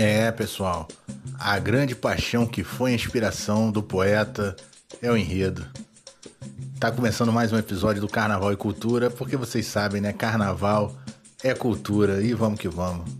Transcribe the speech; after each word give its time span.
É, 0.00 0.30
pessoal, 0.30 0.86
a 1.40 1.58
grande 1.58 1.92
paixão 1.92 2.46
que 2.46 2.62
foi 2.62 2.92
a 2.92 2.94
inspiração 2.94 3.68
do 3.68 3.82
poeta 3.82 4.54
é 5.02 5.10
o 5.10 5.16
enredo. 5.16 5.66
Tá 6.78 6.92
começando 6.92 7.32
mais 7.32 7.52
um 7.52 7.58
episódio 7.58 8.00
do 8.00 8.08
Carnaval 8.08 8.52
e 8.52 8.56
Cultura, 8.56 9.10
porque 9.10 9.36
vocês 9.36 9.66
sabem, 9.66 10.00
né? 10.00 10.12
Carnaval 10.12 10.94
é 11.42 11.52
cultura 11.52 12.22
e 12.22 12.32
vamos 12.32 12.60
que 12.60 12.68
vamos. 12.68 13.10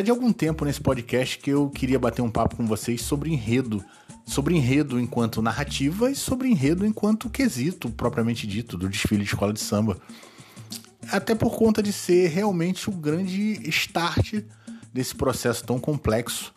É, 0.00 0.02
de 0.02 0.10
algum 0.10 0.32
tempo 0.32 0.64
nesse 0.64 0.80
podcast 0.80 1.38
que 1.38 1.50
eu 1.50 1.68
queria 1.68 1.98
bater 1.98 2.22
um 2.22 2.30
papo 2.30 2.56
com 2.56 2.66
vocês 2.66 3.02
sobre 3.02 3.30
enredo. 3.30 3.84
Sobre 4.26 4.56
enredo 4.56 4.98
enquanto 4.98 5.42
narrativa 5.42 6.10
e 6.10 6.14
sobre 6.14 6.48
enredo 6.48 6.86
enquanto 6.86 7.28
quesito, 7.28 7.90
propriamente 7.90 8.46
dito, 8.46 8.78
do 8.78 8.88
desfile 8.88 9.22
de 9.22 9.28
escola 9.28 9.52
de 9.52 9.60
samba. 9.60 10.00
Até 11.10 11.34
por 11.34 11.56
conta 11.56 11.82
de 11.82 11.92
ser 11.92 12.28
realmente 12.28 12.88
o 12.88 12.92
grande 12.92 13.60
start 13.68 14.42
desse 14.92 15.14
processo 15.14 15.64
tão 15.64 15.78
complexo, 15.78 16.52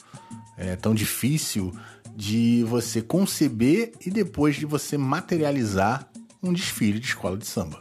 é, 0.58 0.76
tão 0.76 0.94
difícil 0.94 1.74
de 2.16 2.64
você 2.68 3.02
conceber 3.02 3.94
e 4.06 4.10
depois 4.10 4.56
de 4.56 4.66
você 4.66 4.98
materializar 4.98 6.08
um 6.42 6.54
desfile 6.54 7.00
de 7.00 7.08
escola 7.08 7.38
de 7.38 7.46
samba. 7.46 7.80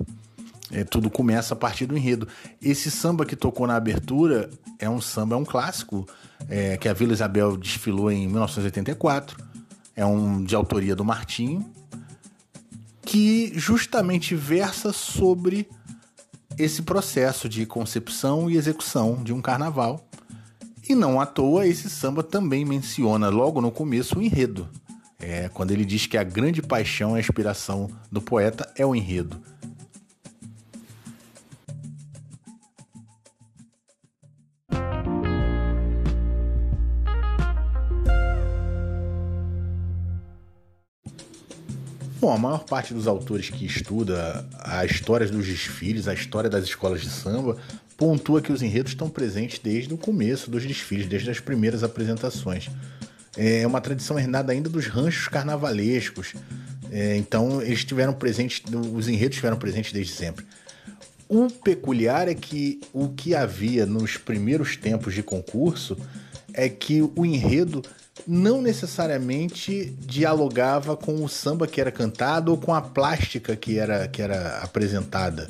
É, 0.72 0.84
tudo 0.84 1.10
começa 1.10 1.52
a 1.52 1.56
partir 1.56 1.84
do 1.84 1.96
enredo. 1.96 2.26
Esse 2.60 2.90
samba 2.90 3.26
que 3.26 3.36
tocou 3.36 3.66
na 3.66 3.76
abertura 3.76 4.48
é 4.78 4.88
um 4.88 5.00
samba, 5.00 5.34
é 5.34 5.38
um 5.38 5.44
clássico, 5.44 6.08
é, 6.48 6.78
que 6.78 6.88
a 6.88 6.94
Vila 6.94 7.12
Isabel 7.12 7.56
desfilou 7.58 8.10
em 8.10 8.26
1984. 8.26 9.36
É 9.94 10.06
um 10.06 10.42
de 10.42 10.54
autoria 10.54 10.96
do 10.96 11.04
Martinho, 11.04 11.70
que 13.02 13.52
justamente 13.54 14.34
versa 14.34 14.92
sobre 14.92 15.68
esse 16.58 16.82
processo 16.82 17.48
de 17.48 17.66
concepção 17.66 18.50
e 18.50 18.56
execução 18.56 19.22
de 19.22 19.32
um 19.32 19.42
carnaval. 19.42 20.02
E 20.88 20.94
não 20.94 21.20
à 21.20 21.26
toa, 21.26 21.66
esse 21.66 21.90
samba 21.90 22.22
também 22.22 22.64
menciona 22.64 23.28
logo 23.28 23.60
no 23.60 23.70
começo 23.70 24.18
o 24.18 24.22
enredo. 24.22 24.68
É, 25.20 25.48
quando 25.50 25.70
ele 25.70 25.84
diz 25.84 26.06
que 26.06 26.16
a 26.16 26.24
grande 26.24 26.60
paixão 26.60 27.12
e 27.12 27.18
a 27.18 27.20
inspiração 27.20 27.88
do 28.10 28.20
poeta 28.20 28.68
é 28.74 28.84
o 28.84 28.94
enredo. 28.94 29.40
Bom, 42.22 42.32
a 42.32 42.38
maior 42.38 42.62
parte 42.62 42.94
dos 42.94 43.08
autores 43.08 43.50
que 43.50 43.66
estuda 43.66 44.46
a 44.60 44.84
história 44.84 45.26
dos 45.26 45.44
desfiles, 45.44 46.06
a 46.06 46.14
história 46.14 46.48
das 46.48 46.62
escolas 46.62 47.00
de 47.00 47.10
samba, 47.10 47.56
pontua 47.96 48.40
que 48.40 48.52
os 48.52 48.62
enredos 48.62 48.92
estão 48.92 49.10
presentes 49.10 49.58
desde 49.58 49.92
o 49.92 49.98
começo 49.98 50.48
dos 50.48 50.64
desfiles, 50.64 51.08
desde 51.08 51.28
as 51.32 51.40
primeiras 51.40 51.82
apresentações. 51.82 52.70
É 53.36 53.66
uma 53.66 53.80
tradição 53.80 54.16
herdada 54.20 54.52
ainda 54.52 54.68
dos 54.68 54.86
ranchos 54.86 55.26
carnavalescos. 55.26 56.34
É, 56.92 57.16
então, 57.16 57.60
eles 57.60 57.80
estiveram 57.80 58.14
presentes, 58.14 58.62
os 58.72 59.08
enredos 59.08 59.34
estiveram 59.34 59.56
presentes 59.56 59.90
desde 59.92 60.12
sempre. 60.12 60.46
O 61.28 61.50
peculiar 61.50 62.28
é 62.28 62.34
que 62.36 62.80
o 62.92 63.08
que 63.08 63.34
havia 63.34 63.84
nos 63.84 64.16
primeiros 64.16 64.76
tempos 64.76 65.12
de 65.12 65.24
concurso 65.24 65.98
é 66.54 66.68
que 66.68 67.02
o 67.02 67.26
enredo 67.26 67.82
não 68.26 68.60
necessariamente 68.60 69.94
dialogava 70.00 70.96
com 70.96 71.24
o 71.24 71.28
samba 71.28 71.66
que 71.66 71.80
era 71.80 71.90
cantado 71.90 72.52
ou 72.52 72.58
com 72.58 72.74
a 72.74 72.80
plástica 72.80 73.56
que 73.56 73.78
era, 73.78 74.06
que 74.08 74.20
era 74.20 74.58
apresentada. 74.58 75.48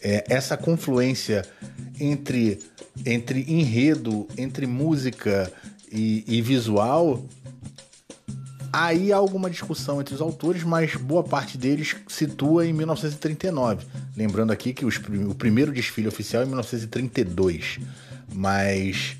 É, 0.00 0.24
essa 0.28 0.56
confluência 0.56 1.44
entre, 2.00 2.58
entre 3.04 3.44
enredo, 3.48 4.26
entre 4.36 4.66
música 4.66 5.52
e, 5.90 6.24
e 6.26 6.40
visual, 6.40 7.24
aí 8.72 9.12
há 9.12 9.16
alguma 9.16 9.50
discussão 9.50 10.00
entre 10.00 10.14
os 10.14 10.20
autores, 10.20 10.62
mas 10.62 10.94
boa 10.94 11.24
parte 11.24 11.58
deles 11.58 11.96
situa 12.06 12.66
em 12.66 12.72
1939. 12.72 13.86
Lembrando 14.16 14.52
aqui 14.52 14.72
que 14.72 14.84
os, 14.84 14.96
o 14.96 15.34
primeiro 15.34 15.72
desfile 15.72 16.08
oficial 16.08 16.42
é 16.42 16.46
em 16.46 16.48
1932, 16.48 17.80
mas 18.32 19.16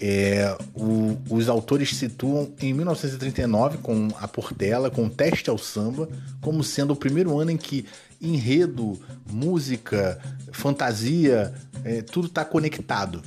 é, 0.00 0.56
o, 0.74 1.18
os 1.28 1.48
autores 1.48 1.94
situam 1.94 2.50
em 2.60 2.72
1939 2.72 3.78
com 3.78 4.08
a 4.18 4.26
Portela, 4.26 4.90
com 4.90 5.04
o 5.04 5.10
Teste 5.10 5.50
ao 5.50 5.58
Samba, 5.58 6.08
como 6.40 6.64
sendo 6.64 6.94
o 6.94 6.96
primeiro 6.96 7.38
ano 7.38 7.50
em 7.50 7.58
que 7.58 7.84
enredo, 8.20 8.98
música, 9.30 10.18
fantasia, 10.52 11.52
é, 11.84 12.00
tudo 12.00 12.28
está 12.28 12.44
conectado. 12.44 13.22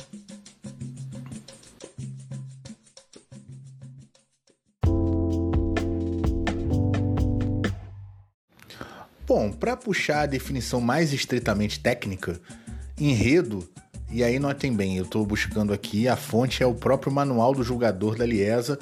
Bom, 9.28 9.52
para 9.52 9.78
puxar 9.78 10.22
a 10.22 10.26
definição 10.26 10.82
mais 10.82 11.14
estritamente 11.14 11.80
técnica, 11.80 12.40
enredo 13.00 13.68
e 14.14 14.24
aí 14.24 14.38
notem 14.38 14.72
bem, 14.72 14.96
eu 14.96 15.06
estou 15.06 15.26
buscando 15.26 15.74
aqui, 15.74 16.08
a 16.08 16.16
fonte 16.16 16.62
é 16.62 16.68
o 16.68 16.76
próprio 16.76 17.12
Manual 17.12 17.52
do 17.52 17.64
Julgador 17.64 18.16
da 18.16 18.24
Liesa 18.24 18.78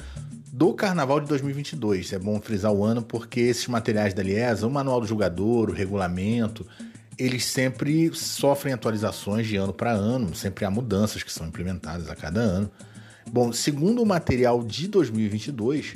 do 0.51 0.73
Carnaval 0.73 1.21
de 1.21 1.27
2022. 1.27 2.11
É 2.11 2.19
bom 2.19 2.41
frisar 2.41 2.73
o 2.73 2.83
ano 2.83 3.01
porque 3.01 3.39
esses 3.39 3.65
materiais 3.69 4.13
da 4.13 4.21
Liesa, 4.21 4.67
o 4.67 4.69
Manual 4.69 4.99
do 4.99 5.07
Julgador, 5.07 5.69
o 5.69 5.73
regulamento, 5.73 6.67
eles 7.17 7.45
sempre 7.45 8.13
sofrem 8.13 8.73
atualizações 8.73 9.47
de 9.47 9.55
ano 9.55 9.71
para 9.71 9.91
ano, 9.91 10.35
sempre 10.35 10.65
há 10.65 10.69
mudanças 10.69 11.23
que 11.23 11.31
são 11.31 11.47
implementadas 11.47 12.09
a 12.09 12.15
cada 12.15 12.41
ano. 12.41 12.69
Bom, 13.31 13.53
segundo 13.53 14.01
o 14.01 14.05
material 14.05 14.61
de 14.61 14.89
2022, 14.89 15.95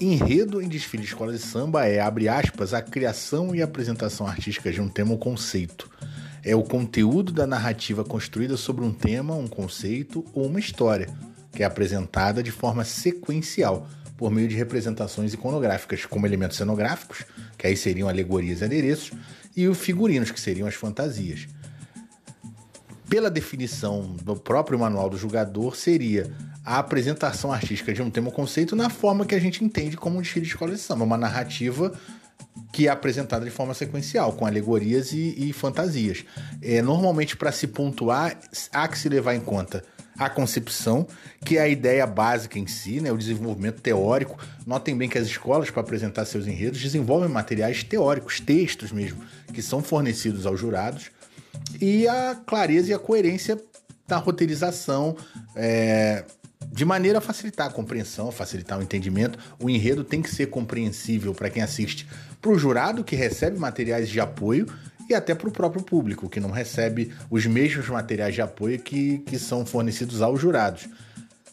enredo 0.00 0.60
em 0.60 0.68
desfile 0.68 1.04
de 1.04 1.10
escola 1.10 1.32
de 1.32 1.38
samba 1.38 1.86
é, 1.86 2.00
abre 2.00 2.28
aspas, 2.28 2.74
a 2.74 2.82
criação 2.82 3.54
e 3.54 3.62
apresentação 3.62 4.26
artística 4.26 4.72
de 4.72 4.80
um 4.80 4.88
tema 4.88 5.12
ou 5.12 5.18
conceito 5.18 5.88
é 6.44 6.56
o 6.56 6.62
conteúdo 6.62 7.32
da 7.32 7.46
narrativa 7.46 8.04
construída 8.04 8.56
sobre 8.56 8.84
um 8.84 8.92
tema, 8.92 9.34
um 9.34 9.46
conceito 9.46 10.24
ou 10.34 10.46
uma 10.46 10.58
história, 10.58 11.08
que 11.52 11.62
é 11.62 11.66
apresentada 11.66 12.42
de 12.42 12.50
forma 12.50 12.84
sequencial, 12.84 13.86
por 14.16 14.30
meio 14.30 14.48
de 14.48 14.56
representações 14.56 15.32
iconográficas, 15.32 16.04
como 16.06 16.26
elementos 16.26 16.56
cenográficos, 16.56 17.24
que 17.56 17.66
aí 17.66 17.76
seriam 17.76 18.08
alegorias 18.08 18.60
e 18.60 18.64
adereços, 18.64 19.12
e 19.56 19.68
os 19.68 19.78
figurinos, 19.78 20.30
que 20.30 20.40
seriam 20.40 20.66
as 20.66 20.74
fantasias. 20.74 21.46
Pela 23.08 23.30
definição 23.30 24.16
do 24.22 24.34
próprio 24.36 24.78
manual 24.78 25.10
do 25.10 25.18
julgador, 25.18 25.76
seria 25.76 26.32
a 26.64 26.78
apresentação 26.78 27.52
artística 27.52 27.92
de 27.92 28.00
um 28.00 28.10
tema 28.10 28.28
ou 28.28 28.32
conceito 28.32 28.74
na 28.74 28.88
forma 28.88 29.26
que 29.26 29.34
a 29.34 29.40
gente 29.40 29.64
entende 29.64 29.96
como 29.96 30.18
um 30.18 30.22
desfile 30.22 30.46
de 30.46 30.52
escola 30.52 30.72
de 30.72 30.78
samba, 30.78 31.04
uma 31.04 31.18
narrativa 31.18 31.92
que 32.72 32.88
é 32.88 32.90
apresentada 32.90 33.44
de 33.44 33.50
forma 33.50 33.74
sequencial, 33.74 34.32
com 34.32 34.46
alegorias 34.46 35.12
e, 35.12 35.48
e 35.48 35.52
fantasias. 35.52 36.24
É, 36.60 36.80
normalmente, 36.80 37.36
para 37.36 37.52
se 37.52 37.66
pontuar, 37.66 38.38
há 38.72 38.88
que 38.88 38.98
se 38.98 39.08
levar 39.08 39.34
em 39.34 39.40
conta 39.40 39.84
a 40.18 40.28
concepção, 40.28 41.06
que 41.44 41.56
é 41.56 41.62
a 41.62 41.68
ideia 41.68 42.06
básica 42.06 42.58
em 42.58 42.66
si, 42.66 43.00
né, 43.00 43.10
o 43.10 43.16
desenvolvimento 43.16 43.80
teórico. 43.80 44.38
Notem 44.66 44.96
bem 44.96 45.08
que 45.08 45.18
as 45.18 45.26
escolas, 45.26 45.70
para 45.70 45.80
apresentar 45.80 46.24
seus 46.24 46.46
enredos, 46.46 46.80
desenvolvem 46.80 47.28
materiais 47.28 47.82
teóricos, 47.82 48.40
textos 48.40 48.92
mesmo, 48.92 49.22
que 49.52 49.62
são 49.62 49.82
fornecidos 49.82 50.46
aos 50.46 50.60
jurados, 50.60 51.10
e 51.80 52.06
a 52.06 52.34
clareza 52.46 52.90
e 52.90 52.94
a 52.94 52.98
coerência 52.98 53.58
da 54.06 54.16
roteirização. 54.16 55.16
É, 55.56 56.24
de 56.70 56.84
maneira 56.84 57.18
a 57.18 57.20
facilitar 57.20 57.68
a 57.68 57.72
compreensão, 57.72 58.30
facilitar 58.30 58.78
o 58.78 58.82
entendimento, 58.82 59.38
o 59.58 59.68
enredo 59.68 60.04
tem 60.04 60.20
que 60.20 60.30
ser 60.30 60.46
compreensível 60.46 61.34
para 61.34 61.50
quem 61.50 61.62
assiste, 61.62 62.06
para 62.40 62.50
o 62.50 62.58
jurado 62.58 63.04
que 63.04 63.16
recebe 63.16 63.58
materiais 63.58 64.08
de 64.08 64.20
apoio 64.20 64.66
e 65.08 65.14
até 65.14 65.34
para 65.34 65.48
o 65.48 65.52
próprio 65.52 65.82
público 65.82 66.28
que 66.28 66.40
não 66.40 66.50
recebe 66.50 67.12
os 67.30 67.46
mesmos 67.46 67.88
materiais 67.88 68.34
de 68.34 68.42
apoio 68.42 68.78
que, 68.78 69.18
que 69.18 69.38
são 69.38 69.66
fornecidos 69.66 70.22
aos 70.22 70.40
jurados. 70.40 70.88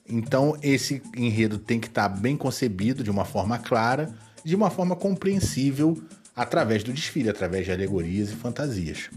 Então 0.07 0.57
esse 0.61 1.01
enredo 1.15 1.57
tem 1.57 1.79
que 1.79 1.87
estar 1.87 2.09
tá 2.09 2.15
bem 2.15 2.35
concebido 2.35 3.03
de 3.03 3.11
uma 3.11 3.25
forma 3.25 3.57
clara, 3.59 4.13
de 4.43 4.55
uma 4.55 4.69
forma 4.69 4.95
compreensível 4.95 6.01
através 6.35 6.83
do 6.83 6.93
desfile, 6.93 7.29
através 7.29 7.65
de 7.65 7.71
alegorias 7.71 8.29
e 8.29 8.35
fantasias. 8.35 9.09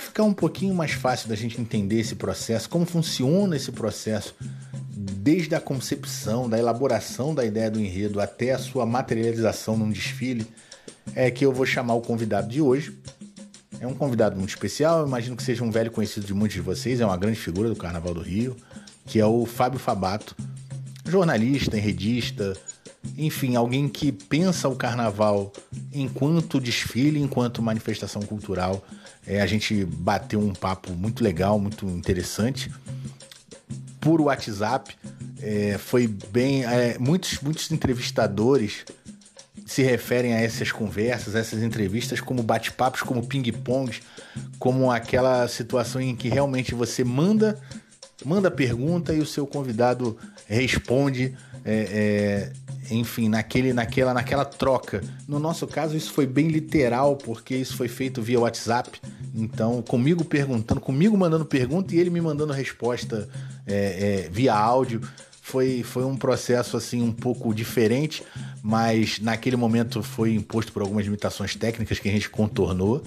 Para 0.00 0.06
ficar 0.06 0.22
um 0.24 0.32
pouquinho 0.32 0.74
mais 0.74 0.92
fácil 0.92 1.28
da 1.28 1.36
gente 1.36 1.60
entender 1.60 2.00
esse 2.00 2.14
processo, 2.14 2.70
como 2.70 2.86
funciona 2.86 3.54
esse 3.54 3.70
processo, 3.70 4.34
desde 4.90 5.54
a 5.54 5.60
concepção, 5.60 6.48
da 6.48 6.58
elaboração 6.58 7.34
da 7.34 7.44
ideia 7.44 7.70
do 7.70 7.78
enredo 7.78 8.18
até 8.18 8.52
a 8.52 8.58
sua 8.58 8.86
materialização 8.86 9.76
num 9.76 9.90
desfile, 9.90 10.46
é 11.14 11.30
que 11.30 11.44
eu 11.44 11.52
vou 11.52 11.66
chamar 11.66 11.94
o 11.94 12.00
convidado 12.00 12.48
de 12.48 12.62
hoje. 12.62 12.98
É 13.78 13.86
um 13.86 13.94
convidado 13.94 14.36
muito 14.36 14.48
especial, 14.48 15.06
imagino 15.06 15.36
que 15.36 15.42
seja 15.42 15.62
um 15.62 15.70
velho 15.70 15.90
conhecido 15.90 16.26
de 16.26 16.32
muitos 16.32 16.54
de 16.54 16.62
vocês, 16.62 17.00
é 17.00 17.04
uma 17.04 17.16
grande 17.16 17.38
figura 17.38 17.68
do 17.68 17.76
Carnaval 17.76 18.14
do 18.14 18.22
Rio, 18.22 18.56
que 19.06 19.20
é 19.20 19.26
o 19.26 19.44
Fábio 19.44 19.78
Fabato, 19.78 20.34
jornalista, 21.06 21.76
enredista, 21.76 22.56
enfim, 23.16 23.56
alguém 23.56 23.88
que 23.88 24.12
pensa 24.12 24.68
o 24.68 24.76
carnaval 24.76 25.52
enquanto 25.92 26.60
desfile, 26.60 27.20
enquanto 27.20 27.62
manifestação 27.62 28.22
cultural. 28.22 28.84
É, 29.26 29.40
a 29.40 29.46
gente 29.46 29.84
bateu 29.84 30.40
um 30.40 30.54
papo 30.54 30.92
muito 30.92 31.22
legal, 31.22 31.58
muito 31.58 31.86
interessante 31.86 32.70
por 34.00 34.20
WhatsApp. 34.20 34.96
É, 35.40 35.78
foi 35.78 36.06
bem. 36.06 36.64
É, 36.64 36.98
muitos, 36.98 37.40
muitos 37.40 37.70
entrevistadores 37.70 38.84
se 39.66 39.82
referem 39.82 40.34
a 40.34 40.40
essas 40.40 40.72
conversas, 40.72 41.36
a 41.36 41.38
essas 41.38 41.62
entrevistas, 41.62 42.20
como 42.20 42.42
bate-papos, 42.42 43.02
como 43.02 43.26
ping-pongs, 43.26 44.02
como 44.58 44.90
aquela 44.90 45.46
situação 45.46 46.00
em 46.00 46.16
que 46.16 46.28
realmente 46.28 46.74
você 46.74 47.04
manda 47.04 47.56
manda 48.24 48.50
pergunta 48.50 49.14
e 49.14 49.20
o 49.20 49.26
seu 49.26 49.46
convidado 49.46 50.18
responde, 50.46 51.34
é, 51.64 51.72
é, 51.74 52.52
enfim, 52.90 53.28
naquele, 53.28 53.72
naquela, 53.72 54.14
naquela 54.14 54.44
troca. 54.44 55.02
No 55.26 55.38
nosso 55.38 55.66
caso, 55.66 55.96
isso 55.96 56.12
foi 56.12 56.26
bem 56.26 56.48
literal, 56.48 57.16
porque 57.16 57.54
isso 57.56 57.76
foi 57.76 57.88
feito 57.88 58.22
via 58.22 58.40
WhatsApp. 58.40 59.00
Então, 59.34 59.82
comigo 59.82 60.24
perguntando, 60.24 60.80
comigo 60.80 61.16
mandando 61.16 61.44
pergunta 61.44 61.94
e 61.94 61.98
ele 61.98 62.10
me 62.10 62.20
mandando 62.20 62.52
resposta 62.52 63.28
é, 63.66 64.24
é 64.26 64.28
via 64.30 64.54
áudio. 64.54 65.00
Foi, 65.42 65.82
foi 65.82 66.04
um 66.04 66.16
processo 66.16 66.76
assim 66.76 67.02
um 67.02 67.10
pouco 67.10 67.52
diferente, 67.52 68.22
mas 68.62 69.18
naquele 69.18 69.56
momento 69.56 70.00
foi 70.02 70.34
imposto 70.34 70.72
por 70.72 70.82
algumas 70.82 71.04
limitações 71.04 71.56
técnicas 71.56 71.98
que 71.98 72.08
a 72.08 72.12
gente 72.12 72.30
contornou 72.30 73.02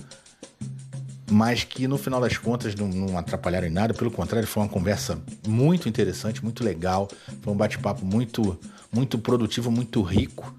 mas 1.30 1.64
que 1.64 1.88
no 1.88 1.98
final 1.98 2.20
das 2.20 2.38
contas 2.38 2.76
não, 2.76 2.88
não, 2.88 3.18
atrapalharam 3.18 3.68
em 3.68 3.72
nada, 3.72 3.94
pelo 3.94 4.12
contrário, 4.12 4.48
foi 4.48 4.64
uma 4.64 4.70
conversa 4.70 5.20
muito 5.48 5.88
interessante, 5.88 6.44
muito 6.44 6.64
legal, 6.64 7.10
foi 7.42 7.54
um 7.54 7.56
bate-papo 7.56 8.06
muito, 8.06 8.58
muito 8.92 9.18
produtivo, 9.18 9.72
muito 9.72 10.02
rico. 10.02 10.54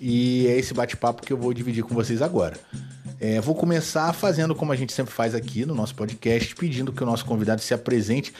E 0.00 0.46
é 0.48 0.58
esse 0.58 0.74
bate-papo 0.74 1.22
que 1.22 1.32
eu 1.32 1.36
vou 1.36 1.52
dividir 1.54 1.82
com 1.82 1.94
vocês 1.94 2.20
agora. 2.20 2.58
É, 3.20 3.40
vou 3.40 3.54
começar 3.54 4.12
fazendo 4.12 4.54
como 4.54 4.72
a 4.72 4.76
gente 4.76 4.92
sempre 4.92 5.14
faz 5.14 5.34
aqui 5.34 5.64
no 5.64 5.74
nosso 5.74 5.94
podcast, 5.94 6.54
pedindo 6.54 6.92
que 6.92 7.02
o 7.02 7.06
nosso 7.06 7.24
convidado 7.24 7.60
se 7.62 7.72
apresente 7.72 8.32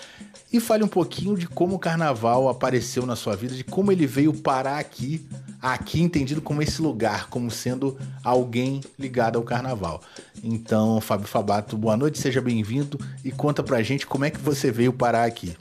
e 0.53 0.61
fale 0.61 0.85
um 0.85 0.89
pouquinho 0.89 1.37
de 1.37 1.47
como 1.47 1.77
o 1.77 1.79
carnaval 1.79 2.49
apareceu 2.49 3.07
na 3.07 3.17
sua 3.17 3.35
vida, 3.35 3.55
de 3.55 3.65
como 3.65 3.91
ele 3.91 4.07
veio 4.07 4.33
parar 4.33 4.79
aqui, 4.79 5.27
aqui 5.65 6.03
entendido 6.03 6.43
como 6.43 6.61
esse 6.61 6.83
lugar, 6.83 7.31
como 7.31 7.51
sendo 7.51 7.97
alguém 8.23 8.83
ligado 8.99 9.39
ao 9.39 9.43
carnaval. 9.43 10.03
Então, 10.43 11.01
Fábio 11.01 11.27
Fabato, 11.27 11.75
boa 11.75 11.97
noite, 11.97 12.19
seja 12.19 12.43
bem-vindo 12.43 13.01
e 13.25 13.33
conta 13.33 13.63
pra 13.63 13.83
gente 13.83 14.07
como 14.07 14.27
é 14.27 14.31
que 14.31 14.39
você 14.39 14.71
veio 14.71 14.93
parar 14.93 15.25
aqui. 15.25 15.57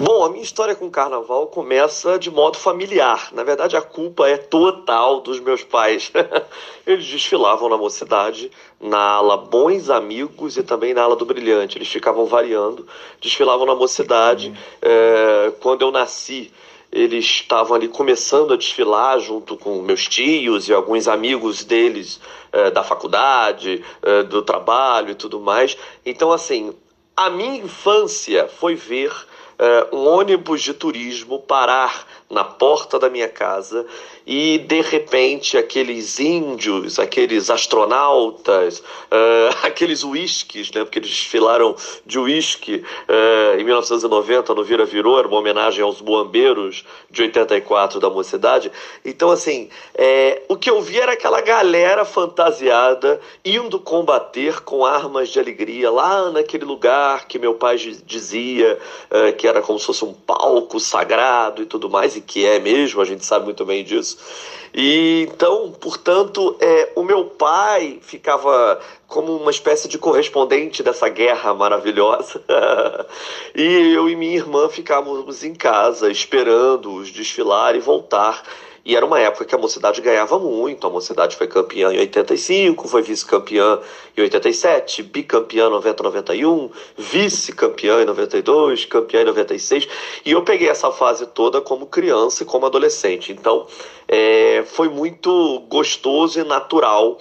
Bom, 0.00 0.24
a 0.24 0.28
minha 0.28 0.44
história 0.44 0.76
com 0.76 0.86
o 0.86 0.90
carnaval 0.92 1.48
começa 1.48 2.20
de 2.20 2.30
modo 2.30 2.56
familiar. 2.56 3.30
Na 3.32 3.42
verdade, 3.42 3.76
a 3.76 3.82
culpa 3.82 4.28
é 4.28 4.36
total 4.36 5.20
dos 5.20 5.40
meus 5.40 5.64
pais. 5.64 6.12
Eles 6.86 7.04
desfilavam 7.04 7.68
na 7.68 7.76
mocidade, 7.76 8.48
na 8.80 8.96
ala 8.96 9.36
Bons 9.36 9.90
Amigos 9.90 10.56
e 10.56 10.62
também 10.62 10.94
na 10.94 11.02
ala 11.02 11.16
do 11.16 11.24
Brilhante. 11.24 11.76
Eles 11.76 11.88
ficavam 11.88 12.26
variando, 12.26 12.86
desfilavam 13.20 13.66
na 13.66 13.74
mocidade. 13.74 14.54
É, 14.80 15.52
quando 15.58 15.82
eu 15.82 15.90
nasci, 15.90 16.52
eles 16.92 17.24
estavam 17.24 17.74
ali 17.74 17.88
começando 17.88 18.54
a 18.54 18.56
desfilar 18.56 19.18
junto 19.18 19.56
com 19.56 19.82
meus 19.82 20.06
tios 20.06 20.68
e 20.68 20.72
alguns 20.72 21.08
amigos 21.08 21.64
deles 21.64 22.20
é, 22.52 22.70
da 22.70 22.84
faculdade, 22.84 23.84
é, 24.00 24.22
do 24.22 24.42
trabalho 24.42 25.10
e 25.10 25.16
tudo 25.16 25.40
mais. 25.40 25.76
Então, 26.06 26.30
assim, 26.30 26.72
a 27.16 27.28
minha 27.28 27.56
infância 27.56 28.46
foi 28.46 28.76
ver 28.76 29.10
uh, 29.58 29.96
um 29.96 30.06
ônibus 30.06 30.62
de 30.62 30.72
turismo 30.72 31.40
parar 31.40 32.06
na 32.30 32.44
porta 32.44 32.98
da 32.98 33.10
minha 33.10 33.28
casa 33.28 33.86
e 34.28 34.58
de 34.58 34.82
repente 34.82 35.56
aqueles 35.56 36.20
índios, 36.20 36.98
aqueles 36.98 37.48
astronautas, 37.48 38.80
uh, 38.80 39.56
aqueles 39.64 40.04
uísques, 40.04 40.70
né, 40.70 40.84
porque 40.84 40.98
eles 40.98 41.08
desfilaram 41.08 41.74
de 42.04 42.18
uísque 42.18 42.84
uh, 43.08 43.58
em 43.58 43.64
1990 43.64 44.54
no 44.54 44.62
Vira 44.62 44.84
Virou, 44.84 45.18
era 45.18 45.26
uma 45.26 45.38
homenagem 45.38 45.82
aos 45.82 46.02
boambeiros 46.02 46.84
de 47.10 47.22
84 47.22 47.98
da 47.98 48.10
mocidade. 48.10 48.70
Então, 49.02 49.30
assim, 49.30 49.70
é, 49.94 50.42
o 50.46 50.56
que 50.58 50.68
eu 50.68 50.82
vi 50.82 51.00
era 51.00 51.12
aquela 51.12 51.40
galera 51.40 52.04
fantasiada 52.04 53.18
indo 53.42 53.80
combater 53.80 54.60
com 54.60 54.84
armas 54.84 55.30
de 55.30 55.40
alegria 55.40 55.90
lá 55.90 56.30
naquele 56.30 56.66
lugar 56.66 57.26
que 57.26 57.38
meu 57.38 57.54
pai 57.54 57.78
dizia 57.78 58.78
uh, 59.10 59.34
que 59.36 59.48
era 59.48 59.62
como 59.62 59.78
se 59.78 59.86
fosse 59.86 60.04
um 60.04 60.12
palco 60.12 60.78
sagrado 60.78 61.62
e 61.62 61.66
tudo 61.66 61.88
mais 61.88 62.18
que 62.26 62.44
é 62.44 62.58
mesmo, 62.58 63.00
a 63.00 63.04
gente 63.06 63.24
sabe 63.24 63.46
muito 63.46 63.64
bem 63.64 63.82
disso. 63.82 64.17
E 64.74 65.26
então, 65.28 65.72
portanto, 65.72 66.56
é, 66.60 66.92
o 66.94 67.02
meu 67.02 67.24
pai 67.24 67.98
ficava 68.02 68.80
como 69.06 69.34
uma 69.36 69.50
espécie 69.50 69.88
de 69.88 69.98
correspondente 69.98 70.82
dessa 70.82 71.08
guerra 71.08 71.54
maravilhosa. 71.54 72.42
e 73.54 73.92
eu 73.94 74.08
e 74.08 74.14
minha 74.14 74.36
irmã 74.36 74.68
ficávamos 74.68 75.42
em 75.42 75.54
casa 75.54 76.10
esperando-os 76.10 77.10
desfilar 77.10 77.74
e 77.74 77.80
voltar. 77.80 78.42
E 78.88 78.96
era 78.96 79.04
uma 79.04 79.20
época 79.20 79.44
que 79.44 79.54
a 79.54 79.58
mocidade 79.58 80.00
ganhava 80.00 80.38
muito. 80.38 80.86
A 80.86 80.90
mocidade 80.90 81.36
foi 81.36 81.46
campeã 81.46 81.92
em 81.92 81.98
85, 81.98 82.88
foi 82.88 83.02
vice-campeã 83.02 83.78
em 84.16 84.22
87, 84.22 85.02
bicampeã 85.02 85.66
em 85.66 85.70
90, 85.70 86.02
91, 86.02 86.70
vice-campeã 86.96 88.00
em 88.00 88.06
92, 88.06 88.86
campeã 88.86 89.20
em 89.20 89.26
96. 89.26 89.86
E 90.24 90.32
eu 90.32 90.42
peguei 90.42 90.70
essa 90.70 90.90
fase 90.90 91.26
toda 91.26 91.60
como 91.60 91.84
criança 91.84 92.44
e 92.44 92.46
como 92.46 92.64
adolescente. 92.64 93.30
Então 93.30 93.66
é, 94.08 94.64
foi 94.66 94.88
muito 94.88 95.60
gostoso 95.68 96.40
e 96.40 96.44
natural 96.44 97.18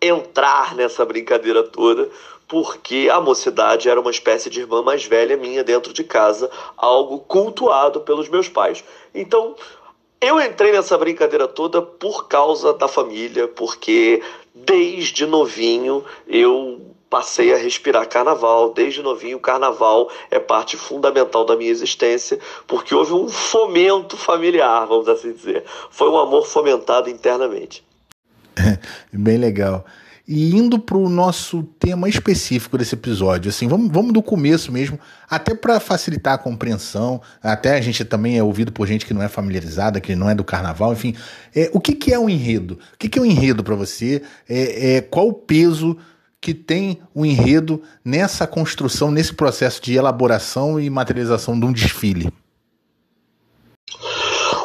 entrar 0.00 0.74
nessa 0.74 1.04
brincadeira 1.04 1.62
toda, 1.62 2.08
porque 2.48 3.10
a 3.12 3.20
mocidade 3.20 3.90
era 3.90 4.00
uma 4.00 4.10
espécie 4.10 4.48
de 4.48 4.60
irmã 4.60 4.80
mais 4.82 5.04
velha 5.04 5.36
minha 5.36 5.62
dentro 5.62 5.92
de 5.92 6.02
casa, 6.02 6.50
algo 6.78 7.18
cultuado 7.18 8.00
pelos 8.00 8.26
meus 8.26 8.48
pais. 8.48 8.82
Então, 9.14 9.54
eu 10.20 10.40
entrei 10.40 10.72
nessa 10.72 10.98
brincadeira 10.98 11.48
toda 11.48 11.80
por 11.80 12.28
causa 12.28 12.74
da 12.74 12.86
família, 12.86 13.48
porque 13.48 14.22
desde 14.54 15.24
novinho 15.26 16.04
eu 16.28 16.90
passei 17.08 17.52
a 17.52 17.56
respirar 17.56 18.08
carnaval. 18.08 18.72
Desde 18.72 19.02
novinho, 19.02 19.40
carnaval 19.40 20.10
é 20.30 20.38
parte 20.38 20.76
fundamental 20.76 21.44
da 21.44 21.56
minha 21.56 21.70
existência, 21.70 22.38
porque 22.66 22.94
houve 22.94 23.12
um 23.12 23.28
fomento 23.28 24.16
familiar, 24.16 24.86
vamos 24.86 25.08
assim 25.08 25.32
dizer. 25.32 25.64
Foi 25.90 26.08
um 26.08 26.18
amor 26.18 26.46
fomentado 26.46 27.10
internamente. 27.10 27.84
Bem 29.12 29.38
legal. 29.38 29.84
E 30.32 30.54
indo 30.54 30.78
para 30.78 30.96
o 30.96 31.08
nosso 31.08 31.64
tema 31.76 32.08
específico 32.08 32.78
desse 32.78 32.94
episódio, 32.94 33.48
assim, 33.48 33.66
vamos, 33.66 33.90
vamos 33.90 34.12
do 34.12 34.22
começo 34.22 34.70
mesmo, 34.70 34.96
até 35.28 35.56
para 35.56 35.80
facilitar 35.80 36.34
a 36.34 36.38
compreensão, 36.38 37.20
até 37.42 37.76
a 37.76 37.80
gente 37.80 38.04
também 38.04 38.38
é 38.38 38.42
ouvido 38.42 38.70
por 38.70 38.86
gente 38.86 39.04
que 39.04 39.12
não 39.12 39.24
é 39.24 39.28
familiarizada, 39.28 40.00
que 40.00 40.14
não 40.14 40.30
é 40.30 40.34
do 40.36 40.44
carnaval, 40.44 40.92
enfim. 40.92 41.16
É, 41.52 41.68
o 41.74 41.80
que, 41.80 41.96
que 41.96 42.14
é 42.14 42.18
um 42.18 42.30
enredo? 42.30 42.78
O 42.94 42.96
que, 42.96 43.08
que 43.08 43.18
é 43.18 43.22
um 43.22 43.24
enredo 43.24 43.64
para 43.64 43.74
você? 43.74 44.22
É, 44.48 44.98
é, 44.98 45.00
qual 45.00 45.26
o 45.26 45.32
peso 45.32 45.96
que 46.40 46.54
tem 46.54 47.00
o 47.12 47.26
enredo 47.26 47.82
nessa 48.04 48.46
construção, 48.46 49.10
nesse 49.10 49.34
processo 49.34 49.82
de 49.82 49.94
elaboração 49.94 50.78
e 50.78 50.88
materialização 50.88 51.58
de 51.58 51.66
um 51.66 51.72
desfile? 51.72 52.32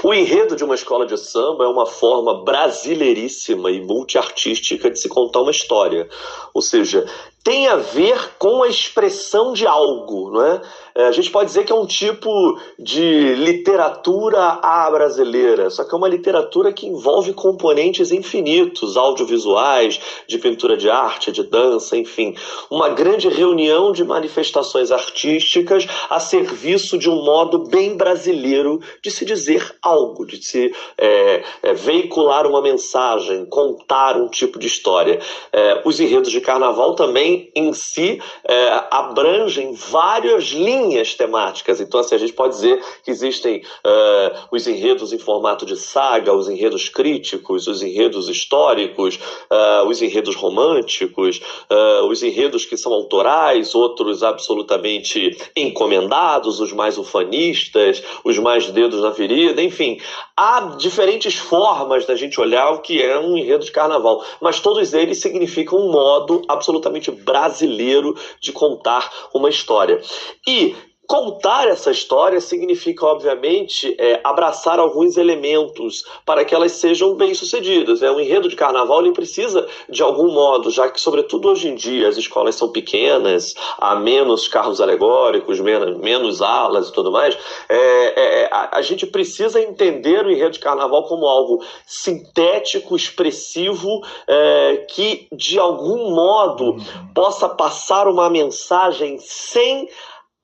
O 0.05 0.13
enredo 0.13 0.55
de 0.55 0.63
uma 0.63 0.75
escola 0.75 1.03
de 1.07 1.17
samba 1.17 1.63
é 1.63 1.67
uma 1.67 1.87
forma 1.87 2.43
brasileiríssima 2.43 3.71
e 3.71 3.81
multiartística 3.81 4.91
de 4.91 4.99
se 4.99 5.09
contar 5.09 5.41
uma 5.41 5.49
história. 5.49 6.07
Ou 6.53 6.61
seja, 6.61 7.09
tem 7.45 7.67
a 7.67 7.75
ver 7.75 8.31
com 8.39 8.63
a 8.63 8.67
expressão 8.67 9.53
de 9.53 9.67
algo, 9.67 10.31
não 10.31 10.43
é? 10.43 10.61
é? 10.95 11.05
A 11.05 11.11
gente 11.11 11.29
pode 11.29 11.45
dizer 11.45 11.63
que 11.63 11.71
é 11.71 11.75
um 11.75 11.85
tipo 11.85 12.59
de 12.79 13.35
literatura 13.35 14.57
à 14.63 14.89
brasileira, 14.89 15.69
só 15.69 15.83
que 15.83 15.93
é 15.93 15.97
uma 15.97 16.07
literatura 16.07 16.73
que 16.73 16.87
envolve 16.87 17.33
componentes 17.33 18.11
infinitos, 18.11 18.97
audiovisuais, 18.97 20.01
de 20.27 20.39
pintura 20.39 20.75
de 20.75 20.89
arte, 20.89 21.31
de 21.31 21.43
dança, 21.43 21.95
enfim, 21.95 22.35
uma 22.67 22.89
grande 22.89 23.29
reunião 23.29 23.91
de 23.91 24.03
manifestações 24.03 24.91
artísticas 24.91 25.85
a 26.09 26.19
serviço 26.19 26.97
de 26.97 27.11
um 27.11 27.23
modo 27.23 27.59
bem 27.59 27.95
brasileiro 27.95 28.81
de 29.03 29.11
se 29.11 29.23
dizer 29.23 29.75
algo, 29.83 30.25
de 30.25 30.43
se 30.43 30.73
é, 30.97 31.43
é, 31.61 31.73
veicular 31.75 32.47
uma 32.47 32.59
mensagem, 32.59 33.45
contar 33.45 34.17
um 34.17 34.29
tipo 34.29 34.57
de 34.57 34.65
história. 34.65 35.19
É, 35.53 35.83
os 35.85 35.99
enredos 35.99 36.31
de 36.31 36.41
carnaval 36.41 36.95
também 36.95 37.34
em 37.55 37.73
si 37.73 38.21
é, 38.43 38.83
abrangem 38.91 39.73
várias 39.73 40.45
linhas 40.45 41.13
temáticas. 41.13 41.79
Então, 41.79 41.99
assim, 41.99 42.15
a 42.15 42.19
gente 42.19 42.33
pode 42.33 42.53
dizer 42.53 42.81
que 43.03 43.11
existem 43.11 43.61
é, 43.83 44.33
os 44.51 44.67
enredos 44.67 45.13
em 45.13 45.19
formato 45.19 45.65
de 45.65 45.75
saga, 45.75 46.33
os 46.33 46.49
enredos 46.49 46.89
críticos, 46.89 47.67
os 47.67 47.81
enredos 47.81 48.29
históricos, 48.29 49.19
é, 49.49 49.83
os 49.83 50.01
enredos 50.01 50.35
românticos, 50.35 51.41
é, 51.69 52.01
os 52.01 52.21
enredos 52.23 52.65
que 52.65 52.77
são 52.77 52.93
autorais, 52.93 53.75
outros 53.75 54.23
absolutamente 54.23 55.37
encomendados, 55.55 56.59
os 56.59 56.71
mais 56.71 56.97
ufanistas, 56.97 58.03
os 58.23 58.37
mais 58.37 58.69
dedos 58.69 59.01
na 59.01 59.11
ferida, 59.11 59.61
enfim. 59.61 59.99
Há 60.37 60.75
diferentes 60.77 61.35
formas 61.35 62.05
da 62.05 62.15
gente 62.15 62.39
olhar 62.39 62.71
o 62.71 62.79
que 62.79 63.01
é 63.01 63.17
um 63.17 63.37
enredo 63.37 63.63
de 63.63 63.71
carnaval, 63.71 64.23
mas 64.41 64.59
todos 64.59 64.93
eles 64.93 65.19
significam 65.19 65.79
um 65.79 65.91
modo 65.91 66.41
absolutamente 66.47 67.09
brasileiro 67.25 68.15
de 68.39 68.51
contar 68.51 69.11
uma 69.33 69.49
história. 69.49 69.99
E 70.47 70.75
Contar 71.07 71.67
essa 71.67 71.91
história 71.91 72.41
significa, 72.41 73.05
obviamente, 73.05 73.95
é, 73.99 74.19
abraçar 74.23 74.79
alguns 74.79 75.17
elementos 75.17 76.03
para 76.25 76.43
que 76.43 76.55
elas 76.55 76.73
sejam 76.73 77.15
bem-sucedidas. 77.15 78.01
É, 78.01 78.09
o 78.09 78.19
enredo 78.19 78.49
de 78.49 78.55
carnaval 78.55 79.01
ele 79.01 79.11
precisa, 79.11 79.67
de 79.87 80.01
algum 80.01 80.31
modo, 80.31 80.71
já 80.71 80.89
que, 80.89 80.99
sobretudo 80.99 81.49
hoje 81.49 81.67
em 81.67 81.75
dia, 81.75 82.07
as 82.07 82.17
escolas 82.17 82.55
são 82.55 82.69
pequenas, 82.69 83.53
há 83.77 83.95
menos 83.95 84.47
carros 84.47 84.81
alegóricos, 84.81 85.59
menos, 85.59 85.97
menos 85.97 86.41
alas 86.41 86.89
e 86.89 86.93
tudo 86.93 87.11
mais, 87.11 87.37
é, 87.69 87.75
é, 87.75 88.49
a, 88.51 88.77
a 88.77 88.81
gente 88.81 89.05
precisa 89.05 89.61
entender 89.61 90.25
o 90.25 90.31
enredo 90.31 90.51
de 90.51 90.59
carnaval 90.59 91.03
como 91.03 91.27
algo 91.27 91.63
sintético, 91.85 92.95
expressivo, 92.95 94.01
é, 94.27 94.85
que, 94.89 95.27
de 95.31 95.59
algum 95.59 96.11
modo, 96.15 96.77
possa 97.13 97.47
passar 97.47 98.07
uma 98.07 98.29
mensagem 98.29 99.17
sem 99.19 99.87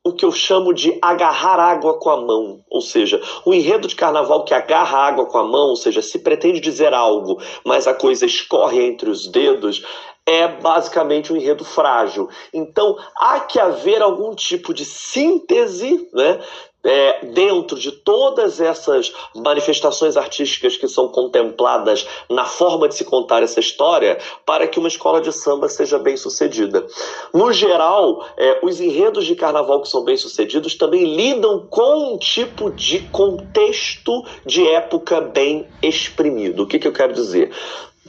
o 0.04 0.14
que 0.14 0.26
eu 0.26 0.32
chamo 0.32 0.74
de 0.74 0.98
agarrar 1.02 1.60
água 1.60 2.00
com 2.00 2.10
a 2.10 2.20
mão, 2.20 2.64
ou 2.70 2.82
seja, 2.82 3.22
o 3.46 3.54
enredo 3.54 3.88
de 3.88 3.96
carnaval 3.96 4.44
que 4.44 4.54
agarra 4.54 4.98
água 4.98 5.28
com 5.28 5.38
a 5.38 5.44
mão, 5.44 5.70
ou 5.70 5.76
seja, 5.76 6.02
se 6.02 6.20
pretende 6.20 6.60
dizer 6.60 6.94
algo, 6.94 7.40
mas 7.64 7.88
a 7.88 7.94
coisa 7.94 8.26
escorre 8.26 8.84
entre 8.84 9.10
os 9.10 9.28
dedos, 9.28 9.84
é 10.26 10.48
basicamente 10.48 11.32
um 11.32 11.36
enredo 11.36 11.64
frágil. 11.64 12.30
Então, 12.54 12.98
há 13.16 13.40
que 13.40 13.60
haver 13.60 14.02
algum 14.02 14.34
tipo 14.34 14.74
de 14.74 14.86
síntese 14.86 16.10
né, 16.14 16.40
é, 16.84 17.26
dentro 17.26 17.78
de 17.78 17.92
todas 17.92 18.60
essas 18.60 19.14
manifestações 19.36 20.18
artísticas 20.18 20.78
que 20.78 20.88
são 20.88 21.08
contempladas 21.08 22.08
na 22.30 22.46
forma 22.46 22.88
de 22.88 22.96
se 22.96 23.06
contar 23.06 23.44
essa 23.44 23.60
história 23.60 24.18
para 24.46 24.68
que 24.68 24.80
uma 24.80 24.88
escola 24.88 25.22
de 25.22 25.32
samba 25.32 25.70
seja 25.70 26.00
bem 26.00 26.18
sucedida. 26.18 26.86
No 27.34 27.52
geral, 27.54 28.26
é, 28.38 28.60
os 28.64 28.80
enredos 28.80 29.26
de 29.26 29.36
carnaval 29.36 29.82
que 29.82 29.90
são 29.90 30.04
bem 30.04 30.18
sucedidos 30.18 30.76
também 30.76 31.16
lidam 31.16 31.68
com 31.70 32.14
um 32.14 32.18
tipo 32.18 32.72
de 32.72 33.00
contexto 33.10 34.24
de 34.46 34.68
época 34.68 35.22
bem 35.22 35.68
exprimido. 35.82 36.64
O 36.64 36.68
que, 36.68 36.80
que 36.80 36.88
eu 36.88 36.94
quero 36.94 37.14
dizer? 37.14 37.52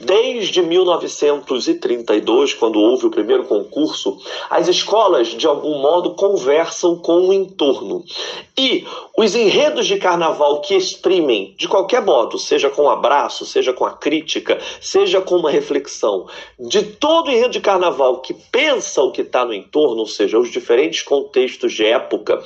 Desde 0.05 0.61
1932, 0.61 2.53
quando 2.53 2.79
houve 2.79 3.05
o 3.05 3.11
primeiro 3.11 3.45
concurso, 3.45 4.17
as 4.49 4.67
escolas, 4.67 5.29
de 5.29 5.47
algum 5.47 5.79
modo, 5.79 6.15
conversam 6.15 6.97
com 6.97 7.27
o 7.27 7.33
entorno. 7.33 8.03
E 8.57 8.85
os 9.17 9.33
enredos 9.35 9.87
de 9.87 9.97
carnaval 9.97 10.61
que 10.61 10.75
exprimem, 10.75 11.55
de 11.57 11.67
qualquer 11.67 12.01
modo, 12.01 12.37
seja 12.37 12.69
com 12.69 12.83
um 12.83 12.89
abraço, 12.89 13.45
seja 13.45 13.71
com 13.71 13.85
a 13.85 13.91
crítica, 13.91 14.59
seja 14.81 15.21
com 15.21 15.35
uma 15.35 15.49
reflexão, 15.49 16.27
de 16.59 16.83
todo 16.83 17.31
enredo 17.31 17.53
de 17.53 17.61
carnaval 17.61 18.19
que 18.21 18.33
pensa 18.33 19.01
o 19.01 19.11
que 19.11 19.21
está 19.21 19.45
no 19.45 19.53
entorno, 19.53 20.01
ou 20.01 20.07
seja, 20.07 20.37
os 20.37 20.51
diferentes 20.51 21.01
contextos 21.01 21.73
de 21.73 21.85
época, 21.85 22.43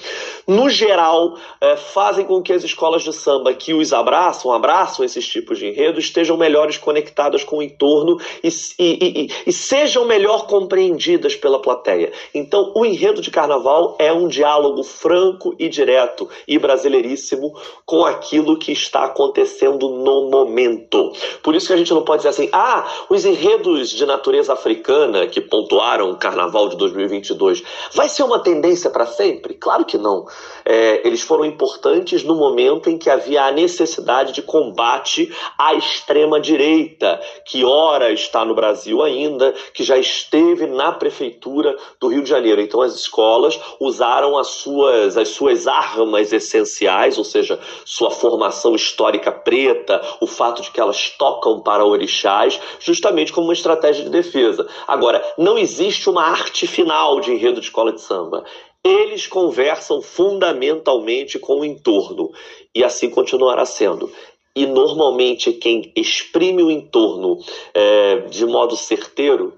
no 0.48 0.70
geral, 0.70 1.38
é, 1.60 1.76
fazem 1.76 2.26
com 2.26 2.42
que 2.42 2.54
as 2.54 2.64
escolas 2.64 3.04
de 3.04 3.14
samba 3.14 3.54
que 3.54 3.74
os 3.74 3.92
abraçam, 3.92 4.52
abraçam 4.52 5.04
esses 5.04 5.28
tipos 5.28 5.58
de 5.58 5.68
enredos, 5.68 6.06
estejam 6.06 6.38
melhores 6.38 6.78
conectadas 6.78 7.44
com 7.48 7.58
o 7.58 7.64
entorno 7.64 8.20
e, 8.44 8.50
e, 8.78 9.24
e, 9.24 9.32
e 9.48 9.54
sejam 9.54 10.06
melhor 10.06 10.46
compreendidas 10.46 11.36
pela 11.36 11.60
plateia. 11.60 12.12
Então, 12.34 12.72
o 12.76 12.86
enredo 12.86 13.22
de 13.22 13.32
carnaval 13.32 13.96
é 13.98 14.14
um 14.14 14.28
diálogo 14.28 14.84
franco 14.84 15.56
e 15.58 15.68
direto 15.68 16.30
e 16.48 16.60
brasileiríssimo 16.60 17.56
com 17.86 18.06
aquilo 18.06 18.60
que 18.60 18.72
está 18.72 19.06
acontecendo 19.06 19.90
no 19.90 20.30
momento. 20.30 21.14
Por 21.42 21.56
isso 21.56 21.68
que 21.68 21.74
a 21.74 21.78
gente 21.78 21.94
não 21.94 22.04
pode 22.04 22.20
dizer 22.20 22.30
assim, 22.30 22.50
ah, 22.52 22.86
os 23.10 23.26
enredos 23.26 23.90
de 23.90 24.06
natureza 24.06 24.54
africana 24.54 25.26
que 25.28 25.42
pontuaram 25.42 26.12
o 26.12 26.18
carnaval 26.18 26.70
de 26.70 26.78
2022, 26.78 27.64
vai 27.94 28.10
ser 28.10 28.24
uma 28.24 28.40
tendência 28.40 28.90
para 28.90 29.06
sempre? 29.06 29.54
Claro 29.54 29.86
que 29.86 29.98
não. 29.98 30.26
É, 30.66 31.08
eles 31.08 31.22
foram 31.22 31.46
importantes 31.46 32.24
no 32.24 32.36
momento 32.36 32.90
em 32.90 32.98
que 32.98 33.10
havia 33.10 33.44
a 33.44 33.52
necessidade 33.52 34.34
de 34.34 34.42
combate 34.42 35.34
à 35.58 35.74
extrema-direita, 35.74 37.22
que 37.46 37.64
ora 37.64 38.12
está 38.12 38.44
no 38.44 38.56
Brasil 38.56 39.02
ainda, 39.02 39.54
que 39.74 39.84
já 39.84 39.98
esteve 39.98 40.66
na 40.68 40.92
prefeitura 40.92 41.76
do 42.00 42.08
Rio 42.08 42.24
de 42.24 42.30
Janeiro. 42.30 42.62
Então 42.62 42.82
as 42.82 42.96
escolas 42.96 43.60
usaram 43.80 44.38
as 44.38 44.48
suas, 44.48 45.18
as 45.18 45.30
suas 45.30 45.68
armas 45.68 46.34
essenciais, 46.34 47.18
ou 47.18 47.24
seja, 47.24 47.60
sua 47.86 48.12
formação 48.12 48.76
histórica 48.76 49.32
preta, 49.32 50.02
o 50.22 50.28
fato 50.28 50.62
de 50.62 50.72
que 50.72 50.80
elas 50.80 51.10
tocam 51.18 51.62
para 51.62 51.86
orixás, 51.86 52.60
justamente 52.80 53.32
como 53.32 53.48
uma 53.48 53.54
estratégia 53.54 54.04
de 54.04 54.10
defesa. 54.10 54.68
Agora, 54.88 55.24
não 55.38 55.58
existe 55.58 56.10
uma 56.10 56.24
arte 56.24 56.68
final 56.68 57.20
de 57.20 57.32
enredo 57.32 57.60
de 57.60 57.68
escola 57.68 57.92
de 57.92 58.02
samba. 58.02 58.44
Eles 58.84 59.28
conversam 59.28 60.02
fundamentalmente 60.02 61.38
com 61.40 61.60
o 61.60 61.66
entorno 61.66 62.32
e 62.74 62.84
assim 62.84 63.10
continuará 63.10 63.66
sendo 63.66 64.10
e 64.58 64.66
normalmente 64.66 65.54
quem 65.54 65.92
exprime 65.96 66.64
o 66.64 66.72
entorno 66.72 67.38
é, 67.76 68.22
de 68.22 68.44
modo 68.44 68.76
certeiro 68.76 69.54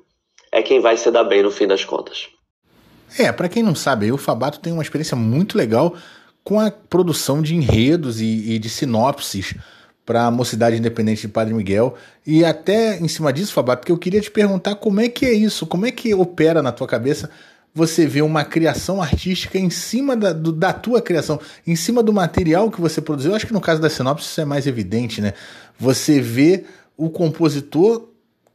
é 0.51 0.62
quem 0.62 0.82
vai 0.82 0.98
se 0.98 1.10
dar 1.10 1.24
bem 1.24 1.41
no 1.41 1.50
fim 1.50 1.65
das 1.65 1.86
contas. 1.86 2.27
É, 3.18 3.32
para 3.32 3.48
quem 3.48 3.63
não 3.63 3.74
sabe, 3.74 4.12
o 4.12 4.18
Fabato 4.18 4.60
tem 4.60 4.74
uma 4.74 4.84
experiência 4.84 5.15
muito 5.15 5.58
legal 5.58 5.96
com 6.44 6.60
a 6.60 6.70
produção 6.70 7.41
de 7.41 7.56
enredos 7.56 8.20
e, 8.20 8.25
e 8.53 8.60
de 8.60 8.70
sinopses 8.70 9.56
para 10.06 10.25
a 10.25 10.32
Mocidade 10.32 10.75
Independente 10.75 11.22
de 11.22 11.27
Padre 11.29 11.53
Miguel. 11.53 11.96
E 12.27 12.44
até 12.44 13.00
em 13.00 13.08
cima 13.08 13.32
disso, 13.32 13.53
Fabato, 13.53 13.86
que 13.86 13.91
eu 13.94 13.98
queria 13.98 14.20
te 14.20 14.29
perguntar 14.29 14.75
como 14.75 15.00
é 15.00 15.08
que 15.08 15.25
é 15.25 15.32
isso, 15.32 15.65
como 15.65 15.86
é 15.86 15.91
que 15.91 16.13
opera 16.13 16.62
na 16.62 16.74
tua 16.74 16.88
cabeça 16.88 17.29
você 17.73 18.05
vê 18.05 18.21
uma 18.21 18.43
criação 18.43 19.01
artística 19.01 19.57
em 19.57 19.69
cima 19.69 20.15
da, 20.15 20.33
do, 20.33 20.51
da 20.51 20.73
tua 20.73 21.01
criação, 21.01 21.39
em 21.65 21.75
cima 21.75 22.01
do 22.01 22.11
material 22.11 22.71
que 22.71 22.81
você 22.81 22.99
produziu. 22.99 23.31
Eu 23.31 23.35
acho 23.35 23.47
que 23.47 23.53
no 23.53 23.61
caso 23.61 23.81
da 23.81 23.89
sinopse 23.89 24.25
isso 24.25 24.41
é 24.41 24.45
mais 24.45 24.67
evidente, 24.67 25.21
né? 25.21 25.33
Você 25.79 26.19
vê 26.19 26.65
o 26.97 27.09
compositor 27.09 28.09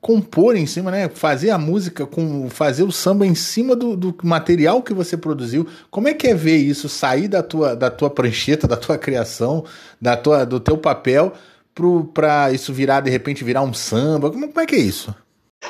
compor 0.04 0.54
em 0.54 0.66
cima, 0.66 0.90
né? 0.90 1.08
Fazer 1.08 1.48
a 1.48 1.56
música, 1.56 2.04
com 2.04 2.50
fazer 2.50 2.82
o 2.82 2.92
samba 2.92 3.26
em 3.26 3.34
cima 3.34 3.74
do, 3.74 3.96
do, 3.96 4.14
material 4.22 4.82
que 4.82 4.92
você 4.92 5.16
produziu. 5.16 5.66
Como 5.90 6.08
é 6.08 6.12
que 6.12 6.26
é 6.26 6.34
ver 6.34 6.58
isso 6.58 6.90
sair 6.90 7.26
da 7.26 7.42
tua, 7.42 7.74
da 7.74 7.90
tua 7.90 8.10
prancheta, 8.10 8.68
da 8.68 8.76
tua 8.76 8.98
criação, 8.98 9.64
da 9.98 10.14
tua, 10.14 10.44
do 10.44 10.60
teu 10.60 10.76
papel, 10.76 11.32
para 12.12 12.52
isso 12.52 12.70
virar, 12.70 13.00
de 13.00 13.10
repente, 13.10 13.42
virar 13.42 13.62
um 13.62 13.72
samba? 13.72 14.30
Como, 14.30 14.48
como 14.48 14.60
é 14.60 14.66
que 14.66 14.74
é 14.74 14.80
isso? 14.80 15.14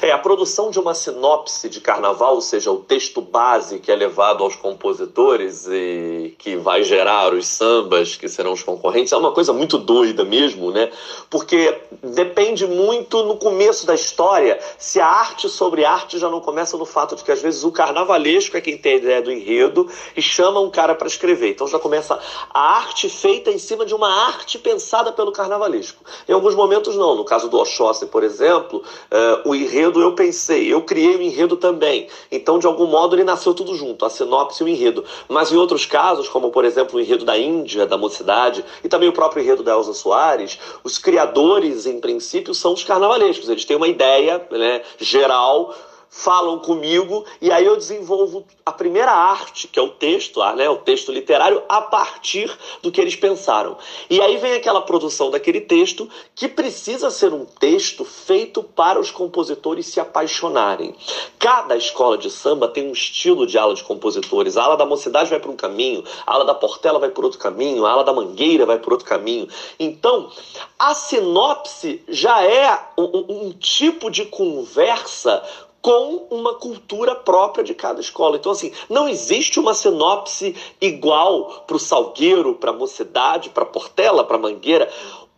É, 0.02 0.10
a 0.10 0.18
produção 0.18 0.70
de 0.70 0.78
uma 0.78 0.94
sinopse 0.94 1.68
de 1.68 1.80
carnaval, 1.80 2.34
ou 2.34 2.40
seja, 2.40 2.70
o 2.70 2.78
texto 2.78 3.20
base 3.20 3.78
que 3.78 3.90
é 3.90 3.96
levado 3.96 4.42
aos 4.42 4.56
compositores 4.56 5.66
e 5.68 6.34
que 6.38 6.56
vai 6.56 6.82
gerar 6.82 7.32
os 7.32 7.46
sambas 7.46 8.16
que 8.16 8.28
serão 8.28 8.52
os 8.52 8.62
concorrentes, 8.62 9.12
é 9.12 9.16
uma 9.16 9.32
coisa 9.32 9.52
muito 9.52 9.78
doida 9.78 10.24
mesmo, 10.24 10.70
né? 10.70 10.90
Porque 11.30 11.78
depende 12.02 12.66
muito 12.66 13.22
no 13.22 13.36
começo 13.36 13.86
da 13.86 13.94
história 13.94 14.58
se 14.78 15.00
a 15.00 15.06
arte 15.06 15.48
sobre 15.48 15.84
arte 15.84 16.18
já 16.18 16.28
não 16.28 16.40
começa 16.40 16.76
no 16.76 16.84
fato 16.84 17.16
de 17.16 17.24
que 17.24 17.32
às 17.32 17.40
vezes 17.40 17.64
o 17.64 17.72
carnavalesco 17.72 18.56
é 18.56 18.60
quem 18.60 18.76
tem 18.76 18.94
a 18.94 18.96
ideia 18.96 19.22
do 19.22 19.30
enredo 19.30 19.88
e 20.16 20.22
chama 20.22 20.60
um 20.60 20.70
cara 20.70 20.94
para 20.94 21.06
escrever. 21.06 21.50
Então 21.50 21.66
já 21.66 21.78
começa 21.78 22.18
a 22.52 22.60
arte 22.76 23.08
feita 23.08 23.50
em 23.50 23.58
cima 23.58 23.86
de 23.86 23.94
uma 23.94 24.08
arte 24.26 24.58
pensada 24.58 25.12
pelo 25.12 25.32
carnavalesco. 25.32 26.02
Em 26.28 26.32
alguns 26.32 26.54
momentos 26.54 26.96
não. 26.96 27.14
No 27.14 27.24
caso 27.24 27.48
do 27.48 27.58
Oxóssi, 27.58 28.06
por 28.06 28.22
exemplo, 28.22 28.82
uh, 29.10 29.48
o 29.48 29.54
enredo 29.54 29.83
enredo 29.84 30.00
eu 30.00 30.12
pensei, 30.12 30.72
eu 30.72 30.82
criei 30.82 31.16
o 31.16 31.22
enredo 31.22 31.56
também. 31.56 32.08
Então, 32.30 32.58
de 32.58 32.66
algum 32.66 32.86
modo, 32.86 33.14
ele 33.14 33.24
nasceu 33.24 33.52
tudo 33.52 33.74
junto, 33.74 34.04
a 34.04 34.10
sinopse 34.10 34.62
e 34.62 34.66
o 34.66 34.68
enredo. 34.68 35.04
Mas 35.28 35.52
em 35.52 35.56
outros 35.56 35.84
casos, 35.84 36.28
como 36.28 36.50
por 36.50 36.64
exemplo 36.64 36.96
o 36.96 37.00
enredo 37.00 37.24
da 37.24 37.36
Índia, 37.36 37.86
da 37.86 37.98
Mocidade, 37.98 38.64
e 38.82 38.88
também 38.88 39.08
o 39.08 39.12
próprio 39.12 39.42
enredo 39.42 39.62
da 39.62 39.72
Elza 39.72 39.92
Soares, 39.92 40.58
os 40.82 40.98
criadores, 40.98 41.86
em 41.86 42.00
princípio, 42.00 42.54
são 42.54 42.72
os 42.72 42.82
carnavalescos. 42.82 43.48
Eles 43.48 43.64
têm 43.64 43.76
uma 43.76 43.88
ideia 43.88 44.46
né, 44.50 44.82
geral 44.98 45.74
falam 46.16 46.60
comigo 46.60 47.24
e 47.42 47.50
aí 47.50 47.66
eu 47.66 47.76
desenvolvo 47.76 48.46
a 48.64 48.70
primeira 48.70 49.10
arte, 49.10 49.66
que 49.66 49.80
é 49.80 49.82
o 49.82 49.88
texto, 49.88 50.40
né, 50.54 50.70
o 50.70 50.76
texto 50.76 51.10
literário, 51.10 51.60
a 51.68 51.82
partir 51.82 52.56
do 52.80 52.92
que 52.92 53.00
eles 53.00 53.16
pensaram. 53.16 53.76
E 54.08 54.20
aí 54.20 54.36
vem 54.36 54.52
aquela 54.52 54.80
produção 54.80 55.28
daquele 55.28 55.60
texto 55.60 56.08
que 56.32 56.46
precisa 56.46 57.10
ser 57.10 57.34
um 57.34 57.44
texto 57.44 58.04
feito 58.04 58.62
para 58.62 59.00
os 59.00 59.10
compositores 59.10 59.86
se 59.86 59.98
apaixonarem. 59.98 60.94
Cada 61.36 61.76
escola 61.76 62.16
de 62.16 62.30
samba 62.30 62.68
tem 62.68 62.88
um 62.88 62.92
estilo 62.92 63.44
de 63.44 63.58
ala 63.58 63.74
de 63.74 63.82
compositores. 63.82 64.56
A 64.56 64.62
ala 64.62 64.76
da 64.76 64.86
mocidade 64.86 65.30
vai 65.30 65.40
por 65.40 65.50
um 65.50 65.56
caminho, 65.56 66.04
a 66.24 66.32
ala 66.32 66.44
da 66.44 66.54
Portela 66.54 67.00
vai 67.00 67.10
por 67.10 67.24
outro 67.24 67.40
caminho, 67.40 67.84
a 67.84 67.90
ala 67.90 68.04
da 68.04 68.12
Mangueira 68.12 68.64
vai 68.64 68.78
por 68.78 68.92
outro 68.92 69.06
caminho. 69.06 69.48
Então, 69.80 70.30
a 70.78 70.94
sinopse 70.94 72.02
já 72.08 72.44
é 72.44 72.80
um, 72.96 73.46
um 73.46 73.52
tipo 73.52 74.10
de 74.10 74.24
conversa 74.26 75.42
com 75.84 76.28
uma 76.30 76.54
cultura 76.54 77.14
própria 77.14 77.62
de 77.62 77.74
cada 77.74 78.00
escola. 78.00 78.38
Então, 78.38 78.52
assim, 78.52 78.72
não 78.88 79.06
existe 79.06 79.60
uma 79.60 79.74
sinopse 79.74 80.56
igual 80.80 81.62
para 81.66 81.76
o 81.76 81.78
Salgueiro, 81.78 82.54
para 82.54 82.70
a 82.70 82.72
Mocidade, 82.72 83.50
para 83.50 83.66
Portela, 83.66 84.24
para 84.24 84.38
Mangueira 84.38 84.90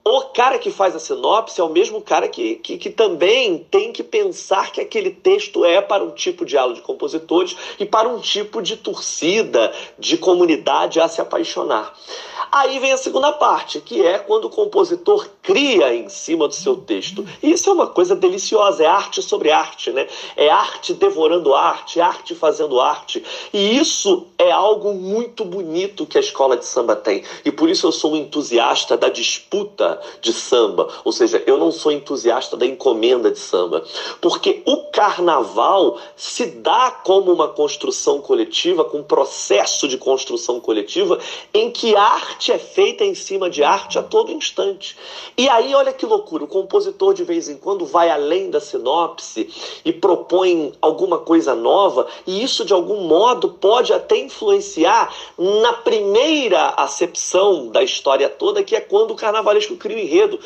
o 0.09 0.21
cara 0.21 0.57
que 0.57 0.71
faz 0.71 0.95
a 0.95 1.01
sinopse 1.01 1.61
é 1.61 1.65
o 1.65 1.69
mesmo 1.69 2.01
cara 2.01 2.29
que, 2.29 2.55
que, 2.57 2.79
que, 2.79 2.91
também 2.91 3.67
tem 3.69 3.91
que 3.91 4.05
pensar 4.05 4.71
que 4.71 4.81
aquele 4.81 5.11
texto 5.11 5.65
é 5.65 5.81
para 5.81 6.05
um 6.05 6.13
tipo 6.13 6.45
de 6.47 6.57
aula 6.57 6.75
de 6.75 6.81
compositores 6.81 7.57
e 7.81 7.85
para 7.85 8.09
um 8.09 8.21
tipo 8.21 8.63
de 8.63 8.77
torcida, 8.77 9.73
de 9.99 10.17
comunidade 10.17 11.01
a 11.01 11.09
se 11.09 11.21
apaixonar. 11.21 11.93
Aí 12.53 12.79
vem 12.79 12.93
a 12.93 12.97
segunda 12.97 13.33
parte, 13.33 13.81
que 13.81 14.01
é 14.01 14.19
quando 14.21 14.45
o 14.45 14.51
compositor 14.51 15.29
cria 15.43 15.93
em 15.93 16.09
cima 16.09 16.47
do 16.47 16.55
seu 16.55 16.77
texto. 16.77 17.27
E 17.43 17.51
isso 17.51 17.69
é 17.69 17.73
uma 17.73 17.89
coisa 17.89 18.15
deliciosa, 18.15 18.85
é 18.85 18.87
arte 18.87 19.21
sobre 19.21 19.51
arte, 19.51 19.91
né? 19.91 20.07
É 20.37 20.49
arte 20.49 20.95
devorando 20.95 21.53
arte, 21.53 22.01
arte 22.01 22.35
fazendo 22.35 22.81
arte. 22.81 23.25
E 23.53 23.77
isso 23.77 24.29
é 24.39 24.53
algo 24.53 24.95
muito 24.95 25.45
bonito 25.45 26.07
que 26.07 26.17
a 26.17 26.21
escola 26.21 26.57
de 26.57 26.65
samba 26.65 26.95
tem. 26.95 27.25
E 27.45 27.51
por 27.51 27.69
isso 27.69 27.89
eu 27.89 27.93
sou 27.93 28.13
um 28.13 28.17
entusiasta 28.17 28.97
da 28.97 29.09
disputa 29.09 29.96
de 30.21 30.33
samba, 30.33 30.89
ou 31.05 31.13
seja, 31.13 31.43
eu 31.47 31.57
não 31.57 31.71
sou 31.71 31.93
entusiasta 31.93 32.57
da 32.57 32.67
encomenda 32.67 33.31
de 33.31 33.39
samba, 33.39 33.85
porque 34.21 34.63
o 34.67 34.91
carnaval 34.91 35.99
se 36.17 36.47
dá 36.47 36.91
como 36.91 37.33
uma 37.33 37.49
construção 37.49 38.21
coletiva, 38.21 38.85
com 38.85 38.99
um 38.99 39.05
processo 39.05 39.89
de 39.89 39.99
construção 39.99 40.61
coletiva, 40.61 41.19
em 41.53 41.71
que 41.71 41.95
arte 41.97 42.53
é 42.53 42.59
feita 42.59 43.05
em 43.05 43.15
cima 43.15 43.51
de 43.51 43.63
arte 43.63 43.99
a 43.99 44.03
todo 44.03 44.33
instante. 44.33 44.97
E 45.37 45.49
aí, 45.49 45.75
olha 45.75 45.93
que 45.93 46.07
loucura, 46.07 46.45
o 46.45 46.49
compositor 46.49 47.15
de 47.15 47.25
vez 47.25 47.49
em 47.49 47.57
quando 47.57 47.85
vai 47.85 48.11
além 48.11 48.51
da 48.51 48.61
sinopse 48.61 49.49
e 49.85 49.93
propõe 49.93 50.73
alguma 50.81 51.19
coisa 51.19 51.55
nova, 51.55 52.07
e 52.27 52.43
isso 52.43 52.65
de 52.65 52.73
algum 52.73 53.03
modo 53.03 53.51
pode 53.51 53.93
até 53.93 54.17
influenciar 54.17 55.15
na 55.39 55.73
primeira 55.73 56.69
acepção 56.71 57.69
da 57.69 57.83
história 57.83 58.29
toda, 58.29 58.63
que 58.63 58.75
é 58.75 58.81
quando 58.81 59.13
o 59.13 59.17
carnavalesco 59.17 59.77
enredo. 59.95 60.39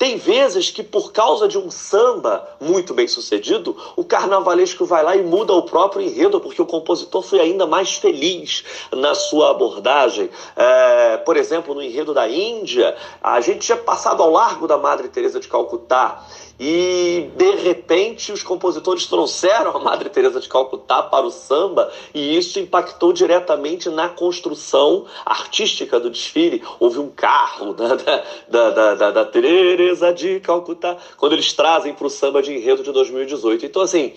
Tem 0.00 0.16
vezes 0.16 0.70
que, 0.70 0.82
por 0.82 1.12
causa 1.12 1.46
de 1.46 1.58
um 1.58 1.70
samba 1.70 2.56
muito 2.58 2.94
bem 2.94 3.06
sucedido, 3.06 3.76
o 3.94 4.02
carnavalesco 4.02 4.86
vai 4.86 5.04
lá 5.04 5.14
e 5.14 5.22
muda 5.22 5.52
o 5.52 5.64
próprio 5.64 6.00
enredo, 6.00 6.40
porque 6.40 6.62
o 6.62 6.64
compositor 6.64 7.20
foi 7.20 7.38
ainda 7.38 7.66
mais 7.66 7.92
feliz 7.92 8.64
na 8.92 9.14
sua 9.14 9.50
abordagem. 9.50 10.30
É, 10.56 11.18
por 11.18 11.36
exemplo, 11.36 11.74
no 11.74 11.82
enredo 11.82 12.14
da 12.14 12.26
Índia, 12.26 12.96
a 13.22 13.42
gente 13.42 13.66
tinha 13.66 13.76
passado 13.76 14.22
ao 14.22 14.30
largo 14.30 14.66
da 14.66 14.78
Madre 14.78 15.08
Teresa 15.08 15.38
de 15.38 15.48
Calcutá 15.48 16.24
e 16.62 17.30
de 17.36 17.50
repente 17.52 18.30
os 18.30 18.42
compositores 18.42 19.06
trouxeram 19.06 19.74
a 19.74 19.78
Madre 19.78 20.10
Teresa 20.10 20.38
de 20.38 20.46
Calcutá 20.46 21.02
para 21.02 21.24
o 21.24 21.30
samba 21.30 21.90
e 22.12 22.36
isso 22.36 22.60
impactou 22.60 23.14
diretamente 23.14 23.88
na 23.88 24.10
construção 24.10 25.06
artística 25.24 25.98
do 25.98 26.10
desfile. 26.10 26.62
Houve 26.78 26.98
um 26.98 27.08
carro 27.08 27.72
da, 27.72 27.96
da, 27.96 28.70
da, 28.70 28.94
da, 28.94 29.10
da 29.10 29.24
Teresa 29.24 30.12
de 30.12 30.38
Calcutá 30.40 30.98
quando 31.16 31.32
eles 31.32 31.50
trazem 31.54 31.94
para 31.94 32.06
o 32.06 32.10
samba 32.10 32.42
de 32.42 32.52
enredo 32.52 32.82
de 32.82 32.92
2018. 32.92 33.64
Então 33.64 33.80
assim 33.80 34.12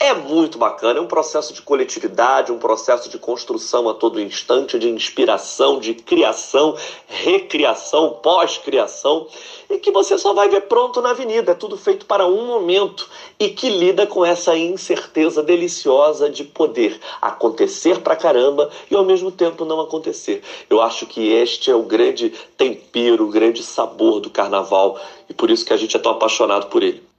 é 0.00 0.14
muito 0.14 0.56
bacana, 0.56 0.98
é 0.98 1.02
um 1.02 1.06
processo 1.06 1.52
de 1.52 1.60
coletividade, 1.60 2.50
um 2.50 2.58
processo 2.58 3.10
de 3.10 3.18
construção 3.18 3.86
a 3.90 3.92
todo 3.92 4.18
instante, 4.18 4.78
de 4.78 4.88
inspiração, 4.88 5.78
de 5.78 5.92
criação, 5.92 6.74
recriação, 7.06 8.18
pós-criação 8.22 9.26
e 9.68 9.78
que 9.78 9.90
você 9.90 10.16
só 10.16 10.32
vai 10.32 10.48
ver 10.48 10.62
pronto 10.62 11.02
na 11.02 11.10
avenida. 11.10 11.52
É 11.52 11.54
tudo 11.54 11.81
feito 11.82 12.06
para 12.06 12.26
um 12.26 12.46
momento 12.46 13.08
e 13.38 13.48
que 13.48 13.68
lida 13.68 14.06
com 14.06 14.24
essa 14.24 14.56
incerteza 14.56 15.42
deliciosa 15.42 16.30
de 16.30 16.44
poder 16.44 16.98
acontecer 17.20 18.00
pra 18.00 18.16
caramba 18.16 18.70
e 18.90 18.94
ao 18.94 19.04
mesmo 19.04 19.30
tempo 19.30 19.64
não 19.64 19.80
acontecer. 19.80 20.42
Eu 20.70 20.80
acho 20.80 21.06
que 21.06 21.32
este 21.32 21.70
é 21.70 21.74
o 21.74 21.82
grande 21.82 22.32
tempero, 22.56 23.24
o 23.24 23.30
grande 23.30 23.62
sabor 23.62 24.20
do 24.20 24.30
carnaval 24.30 25.00
e 25.28 25.34
por 25.34 25.50
isso 25.50 25.64
que 25.64 25.72
a 25.72 25.76
gente 25.76 25.96
é 25.96 26.00
tão 26.00 26.12
apaixonado 26.12 26.66
por 26.68 26.82
ele. 26.82 27.11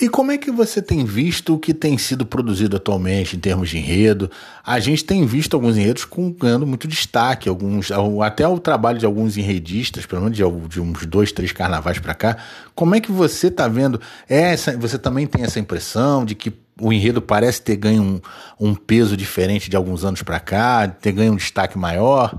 E 0.00 0.08
como 0.08 0.30
é 0.30 0.38
que 0.38 0.48
você 0.48 0.80
tem 0.80 1.04
visto 1.04 1.54
o 1.56 1.58
que 1.58 1.74
tem 1.74 1.98
sido 1.98 2.24
produzido 2.24 2.76
atualmente 2.76 3.34
em 3.34 3.40
termos 3.40 3.68
de 3.68 3.78
enredo? 3.78 4.30
A 4.64 4.78
gente 4.78 5.04
tem 5.04 5.26
visto 5.26 5.54
alguns 5.54 5.76
enredos 5.76 6.04
com, 6.04 6.30
ganhando 6.30 6.64
muito 6.64 6.86
destaque, 6.86 7.48
alguns 7.48 7.90
até 8.24 8.46
o 8.46 8.60
trabalho 8.60 8.96
de 8.96 9.04
alguns 9.04 9.36
enredistas, 9.36 10.06
pelo 10.06 10.22
menos 10.22 10.36
de, 10.36 10.44
de 10.68 10.80
uns 10.80 11.04
dois, 11.04 11.32
três 11.32 11.50
carnavais 11.50 11.98
para 11.98 12.14
cá. 12.14 12.36
Como 12.76 12.94
é 12.94 13.00
que 13.00 13.10
você 13.10 13.48
está 13.48 13.66
vendo? 13.66 14.00
Essa, 14.28 14.76
você 14.78 15.00
também 15.00 15.26
tem 15.26 15.42
essa 15.42 15.58
impressão 15.58 16.24
de 16.24 16.36
que 16.36 16.52
o 16.80 16.92
enredo 16.92 17.20
parece 17.20 17.60
ter 17.60 17.74
ganho 17.74 18.02
um, 18.04 18.20
um 18.68 18.74
peso 18.76 19.16
diferente 19.16 19.68
de 19.68 19.76
alguns 19.76 20.04
anos 20.04 20.22
para 20.22 20.38
cá, 20.38 20.86
ter 20.86 21.10
ganho 21.10 21.32
um 21.32 21.36
destaque 21.36 21.76
maior? 21.76 22.38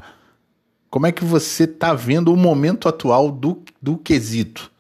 Como 0.90 1.06
é 1.06 1.12
que 1.12 1.26
você 1.26 1.66
está 1.66 1.94
vendo 1.94 2.34
o 2.34 2.38
momento 2.38 2.88
atual 2.88 3.30
do, 3.30 3.62
do 3.82 3.98
quesito? 3.98 4.72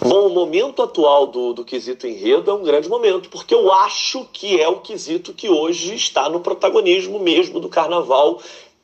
Bom, 0.00 0.28
o 0.28 0.30
momento 0.30 0.82
atual 0.82 1.26
do, 1.26 1.52
do 1.52 1.62
quesito 1.62 2.06
enredo 2.06 2.50
é 2.50 2.54
um 2.54 2.62
grande 2.62 2.88
momento, 2.88 3.28
porque 3.28 3.54
eu 3.54 3.70
acho 3.70 4.26
que 4.32 4.58
é 4.58 4.66
o 4.66 4.80
quesito 4.80 5.34
que 5.34 5.48
hoje 5.48 5.94
está 5.94 6.26
no 6.28 6.40
protagonismo 6.40 7.20
mesmo 7.20 7.60
do 7.60 7.68
carnaval 7.68 8.40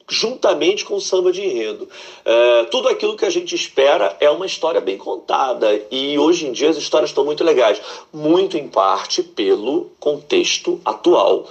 juntamente 0.08 0.84
com 0.84 0.94
o 0.94 1.00
samba 1.00 1.32
de 1.32 1.44
enredo. 1.44 1.88
É, 2.24 2.64
tudo 2.64 2.88
aquilo 2.88 3.16
que 3.16 3.24
a 3.24 3.30
gente 3.30 3.54
espera 3.54 4.16
é 4.20 4.30
uma 4.30 4.46
história 4.46 4.80
bem 4.80 4.96
contada. 4.96 5.80
E 5.90 6.18
hoje 6.18 6.46
em 6.46 6.52
dia 6.52 6.70
as 6.70 6.76
histórias 6.76 7.10
estão 7.10 7.24
muito 7.24 7.42
legais, 7.42 7.80
muito 8.12 8.56
em 8.56 8.68
parte 8.68 9.22
pelo 9.22 9.90
contexto 9.98 10.80
atual 10.84 11.48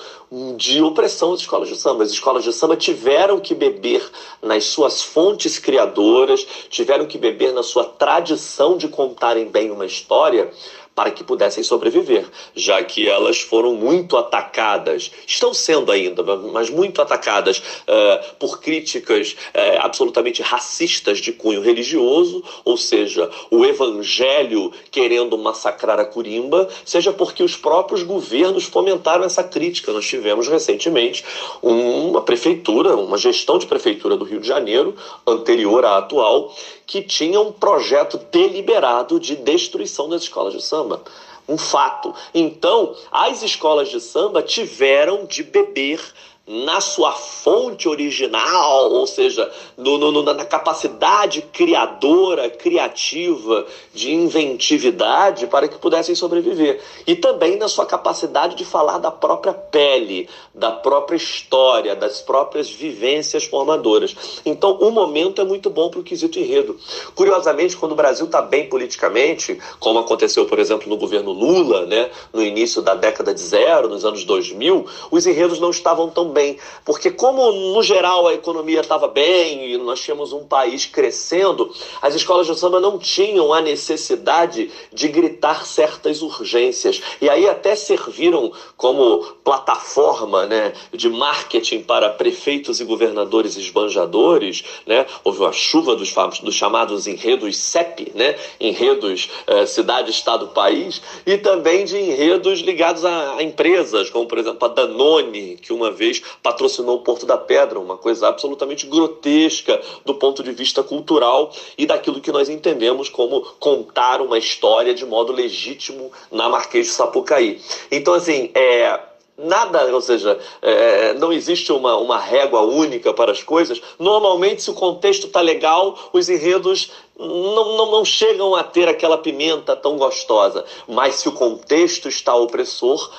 de 0.58 0.82
opressão 0.82 1.32
das 1.32 1.42
escolas 1.42 1.70
de 1.70 1.76
samba. 1.76 2.04
As 2.04 2.12
escolas 2.12 2.44
de 2.44 2.52
samba 2.52 2.76
tiveram 2.76 3.40
que 3.40 3.54
beber 3.54 4.10
nas 4.42 4.66
suas 4.66 5.02
fontes 5.02 5.60
criadoras, 5.60 6.46
tiveram 6.70 7.06
que 7.06 7.18
beber 7.18 7.54
na 7.54 7.64
sua 7.64 7.84
tradição 7.84 8.78
de 8.78 8.88
contarem 8.88 9.48
bem 9.48 9.72
uma 9.72 9.86
história 9.86 10.52
para 10.96 11.12
que 11.12 11.26
pudessem 11.26 11.62
sobreviver, 11.62 12.26
já 12.56 12.82
que 12.82 13.08
elas 13.08 13.42
foram 13.42 13.76
muito 13.76 14.16
atacadas, 14.16 15.12
estão 15.28 15.54
sendo 15.54 15.92
ainda, 15.92 16.24
mas 16.54 16.70
muito 16.70 17.02
atacadas 17.02 17.58
uh, 17.58 18.36
por 18.40 18.62
críticas 18.62 19.34
uh, 19.34 19.82
absolutamente 19.82 20.42
racistas 20.42 21.20
de 21.20 21.34
cunho 21.34 21.62
religioso, 21.62 22.42
ou 22.64 22.78
seja, 22.78 23.30
o 23.52 23.66
evangelho 23.66 24.72
querendo 24.90 25.38
massacrar 25.38 26.00
a 26.00 26.06
Curimba, 26.06 26.70
seja 26.86 27.12
porque 27.12 27.44
os 27.44 27.58
próprios 27.58 28.02
governos 28.02 28.64
fomentaram 28.64 29.26
essa 29.26 29.44
crítica. 29.44 29.92
Nós 29.92 30.08
tivemos 30.08 30.48
recentemente 30.48 31.26
uma 31.62 32.22
prefeitura, 32.22 32.96
uma 32.96 33.18
gestão 33.18 33.58
de 33.58 33.66
prefeitura 33.66 34.16
do 34.16 34.24
Rio 34.24 34.40
de 34.40 34.48
Janeiro, 34.48 34.96
anterior 35.28 35.84
à 35.84 35.98
atual, 35.98 36.56
que 36.86 37.02
tinha 37.02 37.40
um 37.40 37.52
projeto 37.52 38.18
deliberado 38.32 39.20
de 39.20 39.36
destruição 39.36 40.10
das 40.10 40.24
escolas 40.24 40.54
de 40.54 40.62
samba. 40.62 41.02
Um 41.48 41.58
fato. 41.58 42.14
Então, 42.34 42.96
as 43.12 43.44
escolas 43.44 43.90
de 43.90 44.00
samba 44.02 44.42
tiveram 44.42 45.26
de 45.26 45.44
beber 45.44 46.02
na 46.48 46.80
sua 46.80 47.12
fonte 47.12 47.90
original, 47.90 48.92
ou 48.92 49.08
seja, 49.08 49.52
no, 49.76 49.98
no, 49.98 50.22
na 50.22 50.46
capacidade 50.46 51.42
criadora, 51.42 52.50
criativa, 52.52 53.66
de 53.94 54.14
inventividade 54.14 55.48
para 55.48 55.68
que 55.68 55.80
pudessem 55.80 56.14
sobreviver. 56.14 56.80
E 57.08 57.16
também 57.16 57.58
na 57.58 57.68
sua 57.68 57.86
capacidade 57.86 58.56
de 58.56 58.64
falar 58.64 59.00
da 59.00 59.10
própria 59.10 59.54
pele, 59.54 60.30
da 60.54 60.72
própria 60.72 61.18
história, 61.18 61.96
das 61.96 62.22
próprias 62.22 62.70
vivências 62.70 63.46
formadoras. 63.46 64.16
Então, 64.46 64.78
o 64.80 64.92
momento 64.92 65.42
é 65.42 65.44
muito 65.44 65.72
bom 65.72 65.90
para 65.90 66.00
o 66.00 66.04
quesito 66.04 66.38
enredo. 66.38 66.78
Curiosamente, 67.16 67.76
quando 67.76 67.94
o 67.94 67.96
Brasil 67.96 68.28
está 68.28 68.42
bem 68.42 68.70
politicamente, 68.70 69.58
como 69.80 69.98
aconteceu, 69.98 70.46
por 70.46 70.60
exemplo, 70.60 70.88
no 70.88 70.98
governo 70.98 71.32
Lula, 71.32 71.88
né, 71.88 72.12
no 72.32 72.44
início 72.44 72.84
da 72.84 72.94
década 72.94 73.34
de 73.34 73.42
zero, 73.42 73.90
nos 73.90 74.06
anos 74.06 74.24
2000, 74.24 74.86
os 75.10 75.26
enredos 75.26 75.60
não 75.60 75.72
estavam 75.72 76.08
tão 76.08 76.35
Porque, 76.84 77.12
como 77.12 77.52
no 77.52 77.82
geral 77.82 78.28
a 78.28 78.34
economia 78.34 78.82
estava 78.82 79.08
bem 79.08 79.74
e 79.74 79.78
nós 79.78 80.02
tínhamos 80.02 80.34
um 80.34 80.46
país 80.46 80.86
crescendo, 80.86 81.74
as 82.02 82.16
escolas 82.16 82.48
de 82.48 82.58
samba 82.58 82.80
não 82.80 82.98
tinham 82.98 83.54
a 83.54 83.62
necessidade 83.62 84.72
de 84.92 85.08
gritar 85.08 85.66
certas 85.66 86.22
urgências. 86.22 87.02
E 87.22 87.30
aí 87.30 87.48
até 87.48 87.76
serviram 87.76 88.52
como 88.76 89.24
plataforma 89.44 90.46
né, 90.46 90.74
de 90.92 91.10
marketing 91.10 91.82
para 91.82 92.10
prefeitos 92.10 92.80
e 92.80 92.84
governadores 92.84 93.58
esbanjadores. 93.58 94.64
Né? 94.86 95.06
Houve 95.24 95.40
uma 95.40 95.54
chuva 95.54 95.96
dos, 95.96 96.14
dos 96.42 96.56
chamados 96.56 97.08
enredos 97.08 97.58
CEP, 97.58 98.12
né? 98.16 98.36
enredos 98.60 99.30
eh, 99.48 99.66
cidade, 99.66 100.12
estado, 100.12 100.48
país, 100.48 101.02
e 101.26 101.38
também 101.38 101.86
de 101.86 101.98
enredos 101.98 102.60
ligados 102.60 103.06
a, 103.06 103.36
a 103.36 103.44
empresas, 103.44 104.10
como 104.10 104.28
por 104.28 104.38
exemplo 104.38 104.66
a 104.66 104.68
Danone, 104.68 105.58
que 105.62 105.74
uma 105.74 105.92
vez 105.92 106.22
patrocinou 106.42 106.98
o 106.98 107.02
Porto 107.02 107.26
da 107.26 107.38
Pedra, 107.38 107.80
uma 107.80 107.98
coisa 107.98 108.28
absolutamente 108.28 108.86
grotesca 108.88 109.82
do 110.06 110.16
ponto 110.16 110.44
de 110.44 110.52
vista 110.52 110.84
cultural 110.84 111.52
e 111.78 111.86
daquilo 111.86 112.22
que 112.22 112.32
nós 112.32 112.50
entendemos 112.50 113.10
como 113.10 113.42
contar 113.60 114.22
uma 114.22 114.38
história 114.38 114.94
de 114.94 115.06
modo 115.06 115.32
legítimo 115.32 116.12
na 116.32 116.50
Marquês 116.50 116.88
de 116.88 116.94
Sapucaí. 116.94 117.62
Então, 117.92 118.14
assim, 118.14 118.52
é 118.54 119.00
nada, 119.38 119.94
ou 119.94 120.02
seja, 120.02 120.40
é, 120.62 121.14
não 121.16 121.32
existe 121.32 121.72
uma, 121.72 121.98
uma 121.98 122.18
régua 122.18 122.62
única 122.62 123.14
para 123.14 123.32
as 123.32 123.44
coisas. 123.44 123.82
Normalmente, 124.00 124.64
se 124.64 124.70
o 124.70 124.74
contexto 124.74 125.28
está 125.28 125.42
legal, 125.42 125.98
os 126.14 126.30
enredos 126.30 126.92
não, 127.18 127.78
não, 127.78 127.92
não 127.92 128.06
chegam 128.06 128.56
a 128.56 128.64
ter 128.64 128.88
aquela 128.88 129.18
pimenta 129.18 129.76
tão 129.76 129.98
gostosa. 129.98 130.66
Mas 130.88 131.16
se 131.16 131.30
o 131.30 131.34
contexto 131.34 132.08
está 132.08 132.36
opressor, 132.36 133.12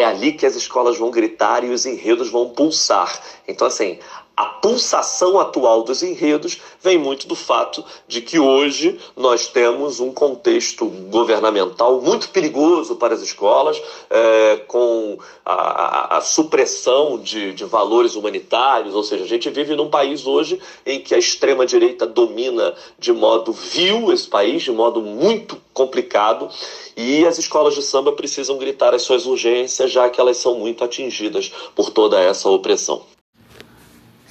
é 0.00 0.04
ali 0.04 0.32
que 0.32 0.46
as 0.46 0.56
escolas 0.56 0.98
vão 0.98 1.10
gritar 1.10 1.64
e 1.64 1.70
os 1.70 1.86
enredos 1.86 2.30
vão 2.30 2.50
pulsar. 2.50 3.20
Então, 3.46 3.66
assim, 3.66 3.98
a 4.40 4.46
pulsação 4.46 5.38
atual 5.38 5.82
dos 5.82 6.02
enredos 6.02 6.58
vem 6.80 6.96
muito 6.96 7.28
do 7.28 7.36
fato 7.36 7.84
de 8.08 8.22
que 8.22 8.38
hoje 8.38 8.98
nós 9.14 9.48
temos 9.48 10.00
um 10.00 10.14
contexto 10.14 10.86
governamental 10.86 12.00
muito 12.00 12.30
perigoso 12.30 12.96
para 12.96 13.12
as 13.12 13.20
escolas, 13.20 13.78
é, 14.08 14.56
com 14.66 15.18
a, 15.44 15.52
a, 15.52 16.16
a 16.16 16.20
supressão 16.22 17.18
de, 17.18 17.52
de, 17.52 17.66
valores 17.66 18.14
humanitários, 18.14 18.94
ou 18.94 19.04
seja, 19.04 19.24
a 19.24 19.28
gente 19.28 19.50
vive 19.50 19.76
num 19.76 19.90
país 19.90 20.26
hoje 20.26 20.58
em 20.86 21.00
que 21.00 21.14
a 21.14 21.18
extrema-direita 21.18 22.06
domina 22.06 22.74
de 22.98 23.12
modo 23.12 23.52
vil 23.52 24.10
esse 24.10 24.26
país, 24.26 24.62
de 24.62 24.72
modo 24.72 25.02
muito 25.02 25.60
complicado, 25.74 26.48
e 26.96 27.26
as 27.26 27.36
escolas 27.36 27.74
de 27.74 27.82
samba 27.82 28.12
precisam 28.12 28.56
gritar 28.56 28.94
as 28.94 29.02
suas 29.02 29.26
urgências, 29.26 29.92
já 29.92 30.08
que 30.08 30.18
elas 30.18 30.38
são 30.38 30.54
muito 30.54 30.82
atingidas 30.82 31.52
por 31.76 31.90
toda 31.90 32.18
essa 32.18 32.48
opressão. 32.48 33.04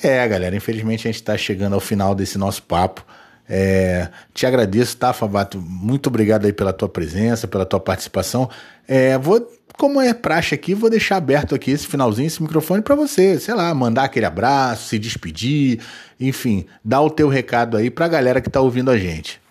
É, 0.02 0.26
galera, 0.28 0.56
infelizmente 0.56 1.08
a 1.08 1.12
gente 1.12 1.22
está 1.22 1.38
chegando 1.38 1.74
ao 1.74 1.80
final 1.80 2.16
desse 2.16 2.38
nosso 2.38 2.64
papo. 2.64 3.06
É, 3.50 4.08
te 4.34 4.46
agradeço, 4.46 4.96
tá, 4.96 5.12
Fabato? 5.12 5.60
Muito 5.60 6.08
obrigado 6.08 6.46
aí 6.46 6.54
pela 6.54 6.72
tua 6.72 6.88
presença, 6.88 7.48
pela 7.48 7.66
tua 7.66 7.80
participação. 7.80 8.50
É, 8.88 9.18
vou, 9.18 9.46
como 9.76 10.00
é 10.00 10.14
praxe 10.14 10.54
aqui, 10.54 10.76
vou 10.76 10.90
deixar 10.90 11.18
aberto 11.18 11.56
aqui 11.56 11.72
esse 11.72 11.88
finalzinho, 11.88 12.28
esse 12.28 12.42
microfone 12.42 12.82
para 12.82 12.96
você, 12.96 13.40
sei 13.40 13.56
lá, 13.56 13.74
mandar 13.74 14.04
aquele 14.04 14.26
abraço, 14.26 14.90
se 14.90 15.00
despedir, 15.00 15.80
enfim, 16.20 16.66
dar 16.86 17.02
o 17.02 17.10
teu 17.10 17.28
recado 17.28 17.76
aí 17.76 17.90
para 17.90 18.06
a 18.06 18.10
galera 18.10 18.40
que 18.40 18.50
está 18.50 18.62
ouvindo 18.62 18.92
a 18.92 18.98
gente. 18.98 19.42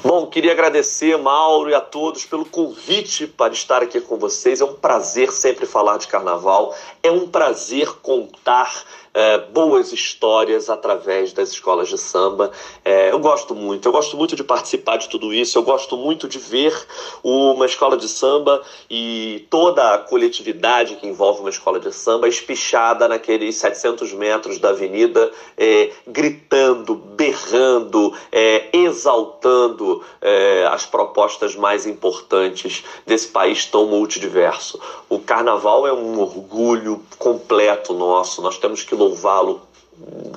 Bom, 0.00 0.26
queria 0.26 0.52
agradecer, 0.52 1.16
Mauro, 1.18 1.70
e 1.70 1.74
a 1.74 1.80
todos 1.80 2.24
pelo 2.24 2.44
convite 2.44 3.26
para 3.26 3.52
estar 3.52 3.82
aqui 3.82 4.00
com 4.00 4.16
vocês. 4.16 4.60
É 4.60 4.64
um 4.64 4.74
prazer 4.74 5.30
sempre 5.30 5.66
falar 5.66 5.98
de 5.98 6.08
carnaval, 6.08 6.74
é 7.02 7.10
um 7.10 7.28
prazer 7.28 7.88
contar 8.00 8.84
é, 9.14 9.38
boas 9.38 9.92
histórias 9.92 10.70
através 10.70 11.32
das 11.32 11.50
escolas 11.50 11.88
de 11.88 11.98
samba. 11.98 12.50
É, 12.84 13.10
eu 13.10 13.18
gosto 13.18 13.54
muito, 13.54 13.86
eu 13.86 13.92
gosto 13.92 14.16
muito 14.16 14.34
de 14.34 14.42
participar 14.42 14.96
de 14.96 15.08
tudo 15.08 15.32
isso, 15.32 15.58
eu 15.58 15.62
gosto 15.62 15.96
muito 15.96 16.28
de 16.28 16.38
ver 16.38 16.74
uma 17.22 17.66
escola 17.66 17.96
de 17.96 18.08
samba 18.08 18.62
e 18.90 19.46
toda 19.50 19.94
a 19.94 19.98
coletividade 19.98 20.96
que 20.96 21.06
envolve 21.06 21.40
uma 21.40 21.50
escola 21.50 21.78
de 21.78 21.92
samba 21.92 22.28
espichada 22.28 23.06
naqueles 23.08 23.56
700 23.56 24.12
metros 24.12 24.58
da 24.58 24.70
avenida, 24.70 25.30
é, 25.56 25.90
gritando, 26.06 26.94
berrando, 26.94 28.14
é, 28.30 28.68
exaltando 28.72 30.02
é, 30.20 30.66
as 30.70 30.86
propostas 30.86 31.54
mais 31.54 31.86
importantes 31.86 32.84
desse 33.06 33.28
país 33.28 33.66
tão 33.66 33.86
multidiverso. 33.86 34.80
O 35.08 35.18
carnaval 35.18 35.86
é 35.86 35.92
um 35.92 36.20
orgulho 36.20 37.02
completo 37.18 37.92
nosso, 37.92 38.40
nós 38.40 38.58
temos 38.58 38.82
que 38.82 38.94
louvá-lo 39.02 39.60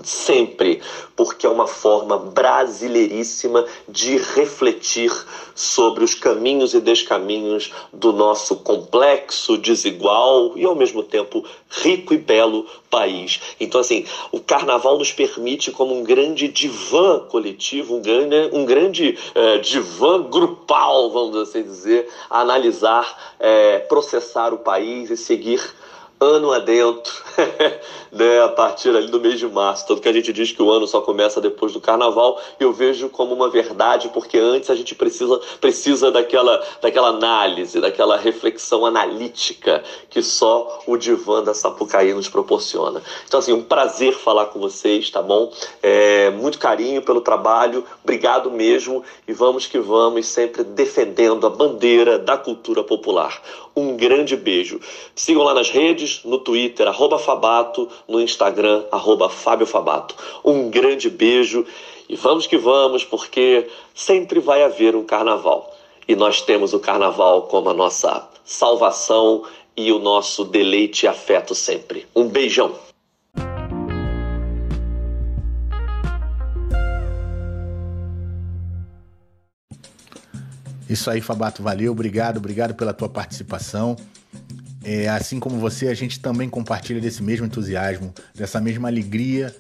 sempre, 0.04 0.82
porque 1.15 1.45
é 1.45 1.49
uma 1.49 1.65
forma 1.65 2.17
brasileiríssima 2.17 3.65
de 3.88 4.17
refletir 4.17 5.12
sobre 5.56 6.04
os 6.04 6.13
caminhos 6.13 6.73
e 6.73 6.82
descaminhos 6.82 7.71
do 7.91 8.12
nosso 8.12 8.58
complexo, 8.58 9.58
desigual 9.58 10.58
e 10.58 10.65
ao 10.65 10.75
mesmo 10.75 11.01
tempo 11.01 11.43
rico 11.69 12.13
e 12.13 12.17
belo 12.17 12.67
país. 12.89 13.39
Então, 13.60 13.82
assim, 13.82 14.06
o 14.32 14.39
carnaval 14.39 14.97
nos 14.97 15.12
permite, 15.12 15.71
como 15.71 15.97
um 15.97 16.04
grande 16.04 16.47
divã 16.47 17.19
coletivo, 17.19 17.95
um 17.95 18.01
grande, 18.01 18.49
um 18.54 18.65
grande 18.65 19.17
é, 19.34 19.58
divã 19.58 20.21
grupal, 20.21 21.10
vamos 21.10 21.36
assim 21.38 21.63
dizer, 21.63 22.08
analisar, 22.30 23.36
é, 23.39 23.80
processar 23.80 24.54
o 24.54 24.60
país 24.60 25.10
e 25.10 25.17
seguir 25.17 25.62
ano 26.19 26.51
adentro, 26.51 27.13
né, 28.12 28.41
a 28.41 28.47
partir 28.47 28.95
ali 28.95 29.08
do 29.08 29.19
mês 29.19 29.38
de 29.38 29.47
março. 29.47 29.86
Tanto 29.88 30.01
que 30.01 30.08
a 30.08 30.13
gente 30.13 30.32
diz 30.32 30.51
que 30.51 30.62
o 30.62 30.71
ano 30.71 30.88
só 30.88 31.01
começa 31.01 31.41
depois 31.41 31.73
do 31.73 31.82
carnaval, 31.82 32.41
eu 32.60 32.71
vejo 32.71 33.10
como 33.10 33.34
uma 33.34 33.49
verdade, 33.49 34.10
porque 34.13 34.38
antes 34.38 34.69
a 34.69 34.75
gente 34.75 34.95
precisa, 34.95 35.39
precisa 35.60 36.12
daquela, 36.12 36.63
daquela 36.82 37.10
análise, 37.10 37.82
daquela 37.82 38.17
reflexão 38.17 38.86
analítica 38.86 39.84
que 40.10 40.21
só 40.21 40.82
o 40.88 40.95
divã 40.95 41.43
da 41.43 41.54
Sapucaí 41.54 42.13
nos 42.13 42.30
proporciona. 42.30 43.01
Então, 43.28 43.39
assim, 43.39 43.51
um 43.51 43.63
prazer 43.63 44.13
falar 44.13 44.45
com 44.47 44.60
vocês, 44.60 45.10
tá 45.10 45.21
bom? 45.21 45.51
É, 45.84 46.30
muito 46.32 46.58
carinho 46.58 47.01
pelo 47.01 47.21
trabalho, 47.21 47.84
obrigado 48.04 48.49
mesmo, 48.49 49.04
e 49.28 49.34
vamos 49.34 49.67
que 49.67 49.80
vamos, 49.80 50.25
sempre 50.28 50.63
defendendo 50.63 51.45
a 51.45 51.49
bandeira 51.49 52.17
da 52.17 52.38
cultura 52.38 52.84
popular. 52.84 53.41
Um 53.75 53.97
grande 53.97 54.38
beijo. 54.38 54.80
Sigam 55.13 55.43
lá 55.43 55.54
nas 55.54 55.69
redes, 55.69 56.05
no 56.24 56.39
Twitter, 56.39 56.88
arroba 56.88 57.18
Fabato, 57.18 57.89
no 58.08 58.22
Instagram, 58.22 58.84
arroba 58.91 59.30
Fábio 59.30 59.65
Fabato. 59.65 60.15
Um 60.44 60.70
grande 60.70 61.10
beijo 61.10 61.65
e 62.08 62.15
vamos 62.15 62.46
que 62.46 62.58
vamos, 62.58 63.04
porque 63.04 63.68
sempre 63.94 64.39
vai 64.39 64.63
haver 64.63 64.96
um 64.96 65.04
carnaval. 65.04 65.76
E 66.08 66.15
nós 66.15 66.41
temos 66.41 66.74
o 66.74 66.80
carnaval 66.80 67.44
como 67.44 67.70
a 67.70 67.74
nossa 67.74 68.30
salvação 68.44 69.44
e 69.76 69.91
o 69.91 70.00
nosso 70.00 70.46
deleite 70.46 71.06
e 71.06 71.08
afeto 71.08 71.56
sempre. 71.56 72.06
Um 72.15 72.28
beijão! 72.28 72.76
Isso 80.88 81.10
aí, 81.10 81.20
Fabato, 81.20 81.63
valeu, 81.63 81.91
obrigado, 81.91 82.38
obrigado 82.38 82.76
pela 82.76 82.94
tua 82.94 83.10
participação. 83.10 83.96
É, 84.88 85.10
assim 85.10 85.39
como 85.39 85.58
você, 85.58 85.88
a 85.88 85.95
gente 85.95 86.19
também 86.19 86.48
compartilha 86.48 87.02
desse 87.02 87.24
mesmo 87.24 87.48
entusiasmo, 87.48 88.13
dessa 88.36 88.62
mesma 88.62 88.88
alegria 88.88 89.54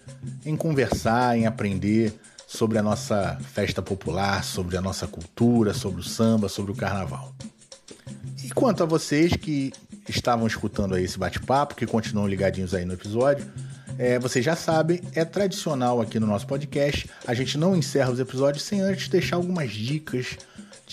em 0.45 0.55
conversar, 0.55 1.35
em 1.35 1.47
aprender 1.47 2.13
sobre 2.45 2.77
a 2.77 2.83
nossa 2.83 3.35
festa 3.51 3.81
popular, 3.81 4.43
sobre 4.43 4.77
a 4.77 4.81
nossa 4.81 5.07
cultura, 5.07 5.73
sobre 5.73 5.99
o 5.99 6.03
samba, 6.03 6.47
sobre 6.47 6.71
o 6.71 6.75
carnaval. 6.75 7.33
E 8.43 8.49
quanto 8.51 8.83
a 8.83 8.85
vocês 8.85 9.33
que 9.33 9.73
estavam 10.07 10.45
escutando 10.45 10.93
aí 10.93 11.03
esse 11.03 11.17
bate-papo, 11.17 11.73
que 11.73 11.87
continuam 11.87 12.27
ligadinhos 12.27 12.75
aí 12.75 12.85
no 12.85 12.93
episódio, 12.93 13.51
é, 13.97 14.19
vocês 14.19 14.45
já 14.45 14.55
sabem, 14.55 15.01
é 15.15 15.25
tradicional 15.25 16.01
aqui 16.01 16.19
no 16.19 16.27
nosso 16.27 16.45
podcast, 16.45 17.09
a 17.25 17.33
gente 17.33 17.57
não 17.57 17.75
encerra 17.75 18.11
os 18.11 18.19
episódios 18.19 18.63
sem 18.63 18.79
antes 18.79 19.07
deixar 19.07 19.37
algumas 19.37 19.71
dicas 19.71 20.37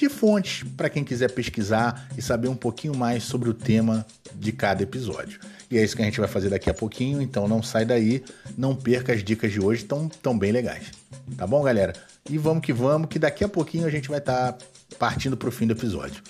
de 0.03 0.09
fontes 0.09 0.65
para 0.77 0.91
quem 0.91 1.05
quiser 1.05 1.31
pesquisar 1.31 2.09
e 2.19 2.23
saber 2.23 2.49
um 2.49 2.57
pouquinho 2.57 2.97
mais 2.97 3.23
sobre 3.23 3.49
o 3.49 3.55
tema 3.55 4.05
de 4.35 4.51
cada 4.51 4.83
episódio. 4.83 5.39
E 5.71 5.79
é 5.79 5.85
isso 5.85 5.95
que 5.95 6.03
a 6.03 6.05
gente 6.05 6.19
vai 6.19 6.29
fazer 6.29 6.51
daqui 6.51 6.69
a 6.69 6.75
pouquinho, 6.75 7.23
então 7.23 7.47
não 7.47 7.63
sai 7.63 7.85
daí, 7.85 8.25
não 8.59 8.75
perca 8.75 9.13
as 9.13 9.23
dicas 9.23 9.53
de 9.53 9.61
hoje, 9.61 9.83
estão 9.83 10.09
tão 10.09 10.37
bem 10.37 10.51
legais. 10.51 10.91
Tá 11.37 11.47
bom, 11.47 11.63
galera? 11.63 11.93
E 12.29 12.37
vamos 12.37 12.65
que 12.65 12.73
vamos, 12.73 13.09
que 13.09 13.17
daqui 13.17 13.45
a 13.45 13.49
pouquinho 13.49 13.87
a 13.87 13.91
gente 13.91 14.09
vai 14.09 14.19
estar 14.19 14.55
tá 14.55 14.67
partindo 14.99 15.37
para 15.37 15.49
o 15.49 15.53
fim 15.53 15.69
do 15.69 15.73
episódio. 15.73 16.21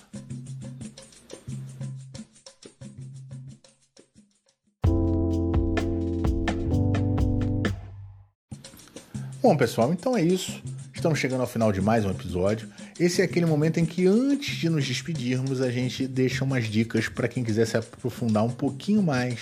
Bom, 9.41 9.57
pessoal, 9.57 9.95
então 9.95 10.15
é 10.15 10.23
isso. 10.23 10.63
Estamos 10.95 11.19
chegando 11.19 11.41
ao 11.41 11.47
final 11.47 11.73
de 11.73 11.81
mais 11.81 12.05
um 12.05 12.11
episódio. 12.11 12.69
Esse 12.99 13.23
é 13.23 13.25
aquele 13.25 13.47
momento 13.47 13.79
em 13.79 13.85
que, 13.85 14.07
antes 14.07 14.57
de 14.57 14.69
nos 14.69 14.87
despedirmos, 14.87 15.61
a 15.61 15.71
gente 15.71 16.07
deixa 16.07 16.45
umas 16.45 16.67
dicas 16.67 17.09
para 17.09 17.27
quem 17.27 17.43
quiser 17.43 17.67
se 17.67 17.77
aprofundar 17.77 18.45
um 18.45 18.51
pouquinho 18.51 19.03
mais 19.03 19.41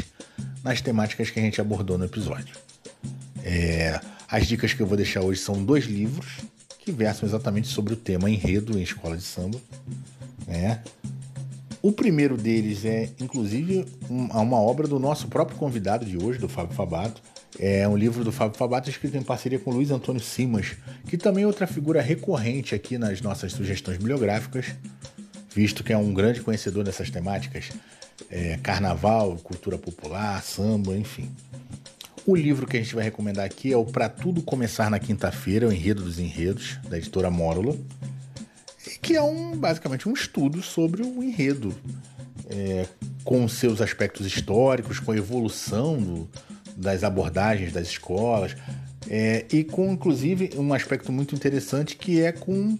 nas 0.62 0.80
temáticas 0.80 1.30
que 1.30 1.38
a 1.38 1.42
gente 1.42 1.60
abordou 1.60 1.98
no 1.98 2.04
episódio. 2.04 2.56
É, 3.42 4.00
as 4.28 4.46
dicas 4.46 4.72
que 4.72 4.80
eu 4.80 4.86
vou 4.86 4.96
deixar 4.96 5.22
hoje 5.22 5.40
são 5.40 5.64
dois 5.64 5.84
livros 5.84 6.38
que 6.78 6.92
versam 6.92 7.28
exatamente 7.28 7.68
sobre 7.68 7.92
o 7.92 7.96
tema 7.96 8.30
enredo 8.30 8.78
em 8.78 8.82
escola 8.82 9.16
de 9.16 9.22
samba. 9.22 9.60
Né? 10.46 10.80
O 11.82 11.90
primeiro 11.92 12.36
deles 12.36 12.84
é, 12.84 13.10
inclusive, 13.20 13.86
uma 14.08 14.60
obra 14.60 14.86
do 14.86 14.98
nosso 14.98 15.28
próprio 15.28 15.58
convidado 15.58 16.04
de 16.04 16.16
hoje, 16.16 16.38
do 16.38 16.48
Fábio 16.48 16.74
Fabato, 16.74 17.22
é 17.58 17.86
um 17.88 17.96
livro 17.96 18.24
do 18.24 18.30
Fábio 18.30 18.56
Fabato 18.56 18.88
escrito 18.88 19.16
em 19.16 19.22
parceria 19.22 19.58
com 19.58 19.70
Luiz 19.70 19.90
Antônio 19.90 20.20
Simas, 20.20 20.76
que 21.08 21.16
também 21.16 21.44
é 21.44 21.46
outra 21.46 21.66
figura 21.66 22.00
recorrente 22.00 22.74
aqui 22.74 22.96
nas 22.96 23.20
nossas 23.20 23.52
sugestões 23.52 23.98
bibliográficas, 23.98 24.66
visto 25.54 25.82
que 25.82 25.92
é 25.92 25.96
um 25.96 26.14
grande 26.14 26.40
conhecedor 26.40 26.84
dessas 26.84 27.10
temáticas, 27.10 27.70
é, 28.30 28.58
carnaval, 28.62 29.36
cultura 29.42 29.76
popular, 29.76 30.42
samba, 30.42 30.96
enfim. 30.96 31.30
O 32.26 32.36
livro 32.36 32.66
que 32.66 32.76
a 32.76 32.80
gente 32.80 32.94
vai 32.94 33.04
recomendar 33.04 33.44
aqui 33.44 33.72
é 33.72 33.76
o 33.76 33.84
Pra 33.84 34.08
Tudo 34.08 34.42
Começar 34.42 34.90
na 34.90 34.98
Quinta-feira, 34.98 35.66
o 35.66 35.72
Enredo 35.72 36.02
dos 36.02 36.18
Enredos, 36.18 36.78
da 36.88 36.98
editora 36.98 37.30
Mórula, 37.30 37.76
que 39.02 39.16
é 39.16 39.22
um, 39.22 39.56
basicamente 39.56 40.08
um 40.08 40.12
estudo 40.12 40.62
sobre 40.62 41.02
o 41.02 41.22
enredo, 41.22 41.74
é, 42.48 42.86
com 43.24 43.48
seus 43.48 43.80
aspectos 43.80 44.26
históricos, 44.26 45.00
com 45.00 45.12
a 45.12 45.16
evolução 45.16 45.96
do, 45.96 46.28
das 46.80 47.04
abordagens 47.04 47.72
das 47.72 47.88
escolas, 47.88 48.56
é, 49.08 49.44
e 49.52 49.64
com 49.64 49.92
inclusive 49.92 50.50
um 50.56 50.72
aspecto 50.72 51.12
muito 51.12 51.34
interessante 51.34 51.96
que 51.96 52.20
é 52.20 52.32
com 52.32 52.78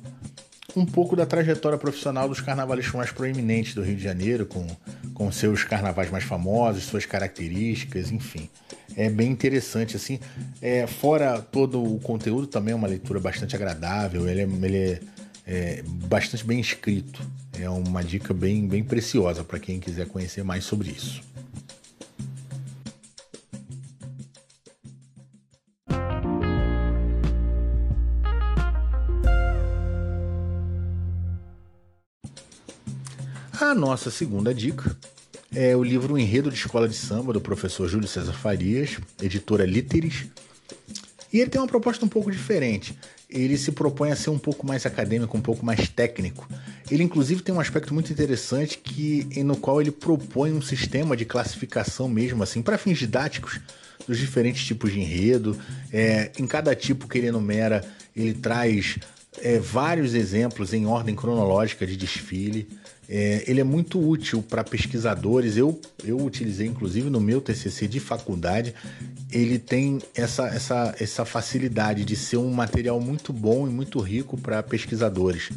um 0.77 0.87
pouco 0.87 1.17
da 1.17 1.27
trajetória 1.27 1.79
profissional 1.79 2.29
dos 2.29 2.41
carnavalistas 2.41 2.95
mais 2.95 3.11
proeminentes 3.11 3.75
do 3.75 3.83
Rio 3.83 3.97
de 3.97 4.03
Janeiro, 4.03 4.47
com, 4.47 4.67
com 5.15 5.31
seus 5.33 5.65
carnavais 5.65 6.11
mais 6.11 6.25
famosos, 6.25 6.85
suas 6.85 7.05
características, 7.05 8.11
enfim. 8.11 8.49
É 8.97 9.09
bem 9.09 9.31
interessante, 9.31 9.97
assim. 9.97 10.19
É, 10.61 10.87
fora 10.87 11.41
todo 11.41 11.83
o 11.83 11.99
conteúdo, 12.01 12.47
também 12.47 12.73
é 12.73 12.75
uma 12.77 12.89
leitura 12.89 13.21
bastante 13.21 13.55
agradável, 13.57 14.29
ele 14.29 14.43
é, 14.43 14.45
ele 14.45 14.77
é, 14.77 15.01
é 15.47 15.83
bastante 15.85 16.45
bem 16.45 16.61
escrito. 16.61 17.21
É 17.59 17.69
uma 17.69 18.03
dica 18.03 18.33
bem, 18.33 18.67
bem 18.67 18.83
preciosa 18.83 19.45
para 19.45 19.59
quem 19.59 19.81
quiser 19.81 20.07
conhecer 20.07 20.43
mais 20.43 20.65
sobre 20.65 20.91
isso. 20.91 21.23
A 33.71 33.75
nossa 33.75 34.11
segunda 34.11 34.53
dica 34.53 34.97
é 35.55 35.77
o 35.77 35.85
livro 35.85 36.19
Enredo 36.19 36.51
de 36.51 36.57
Escola 36.57 36.89
de 36.89 36.97
Samba, 36.97 37.33
do 37.33 37.41
professor 37.41 37.87
Júlio 37.87 38.09
César 38.09 38.33
Farias, 38.33 38.99
editora 39.23 39.65
Literis. 39.65 40.27
E 41.33 41.39
ele 41.39 41.49
tem 41.49 41.61
uma 41.61 41.69
proposta 41.69 42.05
um 42.05 42.09
pouco 42.09 42.33
diferente. 42.33 42.99
Ele 43.29 43.57
se 43.57 43.71
propõe 43.71 44.11
a 44.11 44.17
ser 44.17 44.31
um 44.31 44.39
pouco 44.41 44.67
mais 44.67 44.85
acadêmico, 44.87 45.39
um 45.39 45.41
pouco 45.41 45.65
mais 45.65 45.89
técnico. 45.89 46.49
Ele, 46.91 47.05
inclusive, 47.05 47.43
tem 47.43 47.55
um 47.55 47.61
aspecto 47.61 47.95
muito 47.95 48.13
interessante 48.13 48.77
que, 48.77 49.29
no 49.45 49.57
qual 49.57 49.81
ele 49.81 49.93
propõe 49.93 50.51
um 50.51 50.61
sistema 50.61 51.17
de 51.17 51.25
classificação 51.25 52.09
mesmo, 52.09 52.43
assim, 52.43 52.63
para 52.63 52.77
fins 52.77 52.99
didáticos, 52.99 53.61
dos 54.05 54.19
diferentes 54.19 54.67
tipos 54.67 54.91
de 54.91 54.99
enredo. 54.99 55.57
É, 55.93 56.33
em 56.41 56.47
cada 56.49 56.75
tipo 56.75 57.07
que 57.07 57.19
ele 57.19 57.29
enumera, 57.29 57.85
ele 58.17 58.35
traz 58.35 58.99
é, 59.39 59.61
vários 59.61 60.13
exemplos 60.13 60.75
em 60.75 60.87
ordem 60.87 61.15
cronológica 61.15 61.87
de 61.87 61.97
desfile. 61.97 62.69
É, 63.13 63.43
ele 63.49 63.61
é 63.61 63.65
muito 63.65 64.01
útil 64.01 64.41
para 64.41 64.63
pesquisadores. 64.63 65.57
Eu, 65.57 65.81
eu 66.05 66.17
utilizei, 66.25 66.69
inclusive, 66.69 67.11
no 67.11 67.21
meu 67.21 67.41
TCC 67.41 67.89
de 67.89 67.99
faculdade. 67.99 68.73
Ele 69.33 69.59
tem 69.59 69.99
essa, 70.15 70.47
essa, 70.47 70.95
essa 71.01 71.25
facilidade 71.25 72.05
de 72.05 72.15
ser 72.15 72.37
um 72.37 72.53
material 72.53 73.01
muito 73.01 73.33
bom 73.33 73.67
e 73.67 73.71
muito 73.71 73.99
rico 73.99 74.39
para 74.39 74.63
pesquisadores. 74.63 75.51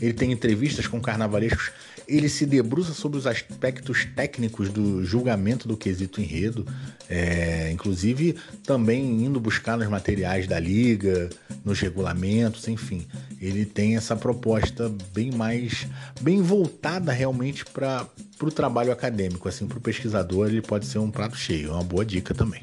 Ele 0.00 0.12
tem 0.12 0.30
entrevistas 0.30 0.86
com 0.86 1.00
carnavalescos 1.00 1.72
ele 2.10 2.28
se 2.28 2.44
debruça 2.44 2.92
sobre 2.92 3.18
os 3.18 3.26
aspectos 3.26 4.04
técnicos 4.04 4.68
do 4.68 5.04
julgamento 5.04 5.68
do 5.68 5.76
quesito 5.76 6.20
enredo, 6.20 6.66
é, 7.08 7.70
inclusive 7.70 8.36
também 8.64 9.24
indo 9.24 9.38
buscar 9.38 9.78
nos 9.78 9.88
materiais 9.88 10.46
da 10.46 10.58
liga, 10.58 11.30
nos 11.64 11.78
regulamentos, 11.80 12.66
enfim. 12.68 13.06
Ele 13.40 13.64
tem 13.64 13.96
essa 13.96 14.16
proposta 14.16 14.92
bem 15.14 15.30
mais, 15.30 15.86
bem 16.20 16.42
voltada 16.42 17.12
realmente 17.12 17.64
para 17.64 18.06
o 18.42 18.50
trabalho 18.50 18.92
acadêmico, 18.92 19.48
assim, 19.48 19.66
para 19.66 19.78
o 19.78 19.80
pesquisador 19.80 20.48
ele 20.48 20.62
pode 20.62 20.86
ser 20.86 20.98
um 20.98 21.10
prato 21.10 21.36
cheio, 21.36 21.70
é 21.70 21.72
uma 21.72 21.84
boa 21.84 22.04
dica 22.04 22.34
também. 22.34 22.62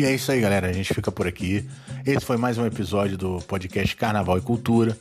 E 0.00 0.04
é 0.06 0.14
isso 0.14 0.32
aí, 0.32 0.40
galera. 0.40 0.66
A 0.66 0.72
gente 0.72 0.94
fica 0.94 1.12
por 1.12 1.26
aqui. 1.26 1.68
Esse 2.06 2.24
foi 2.24 2.38
mais 2.38 2.56
um 2.56 2.64
episódio 2.64 3.18
do 3.18 3.38
podcast 3.40 3.94
Carnaval 3.94 4.38
e 4.38 4.40
Cultura. 4.40 4.96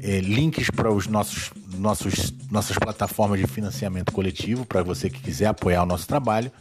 é, 0.00 0.20
links 0.20 0.70
para 0.70 0.92
os 0.92 1.08
nossos, 1.08 1.50
nossos 1.76 2.32
nossas 2.50 2.78
plataformas 2.78 3.40
de 3.40 3.48
financiamento 3.48 4.12
coletivo 4.12 4.64
para 4.64 4.80
você 4.82 5.10
que 5.10 5.20
quiser 5.20 5.46
apoiar 5.46 5.82
o 5.82 5.86
nosso 5.86 6.06
trabalho. 6.06 6.52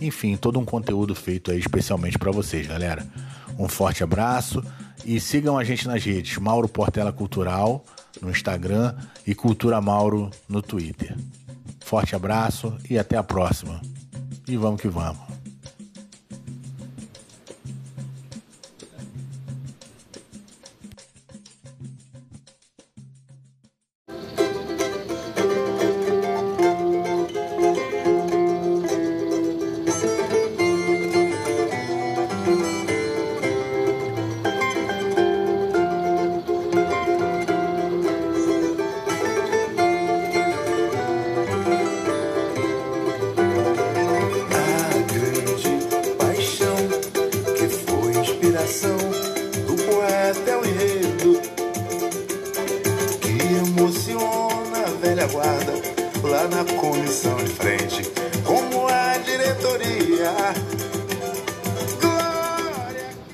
Enfim, 0.00 0.36
todo 0.36 0.58
um 0.58 0.64
conteúdo 0.64 1.14
feito 1.14 1.52
aí 1.52 1.60
especialmente 1.60 2.18
para 2.18 2.32
vocês, 2.32 2.66
galera. 2.66 3.06
Um 3.56 3.68
forte 3.68 4.02
abraço 4.02 4.60
e 5.04 5.20
sigam 5.20 5.56
a 5.56 5.62
gente 5.62 5.86
nas 5.86 6.04
redes 6.04 6.36
Mauro 6.38 6.66
Portela 6.68 7.12
Cultural 7.12 7.84
no 8.20 8.30
Instagram 8.30 8.96
e 9.26 9.34
Cultura 9.34 9.80
Mauro 9.80 10.30
no 10.48 10.60
Twitter. 10.60 11.16
Forte 11.80 12.16
abraço 12.16 12.76
e 12.90 12.98
até 12.98 13.16
a 13.16 13.22
próxima. 13.22 13.80
E 14.48 14.56
vamos 14.56 14.80
que 14.80 14.88
vamos. 14.88 15.35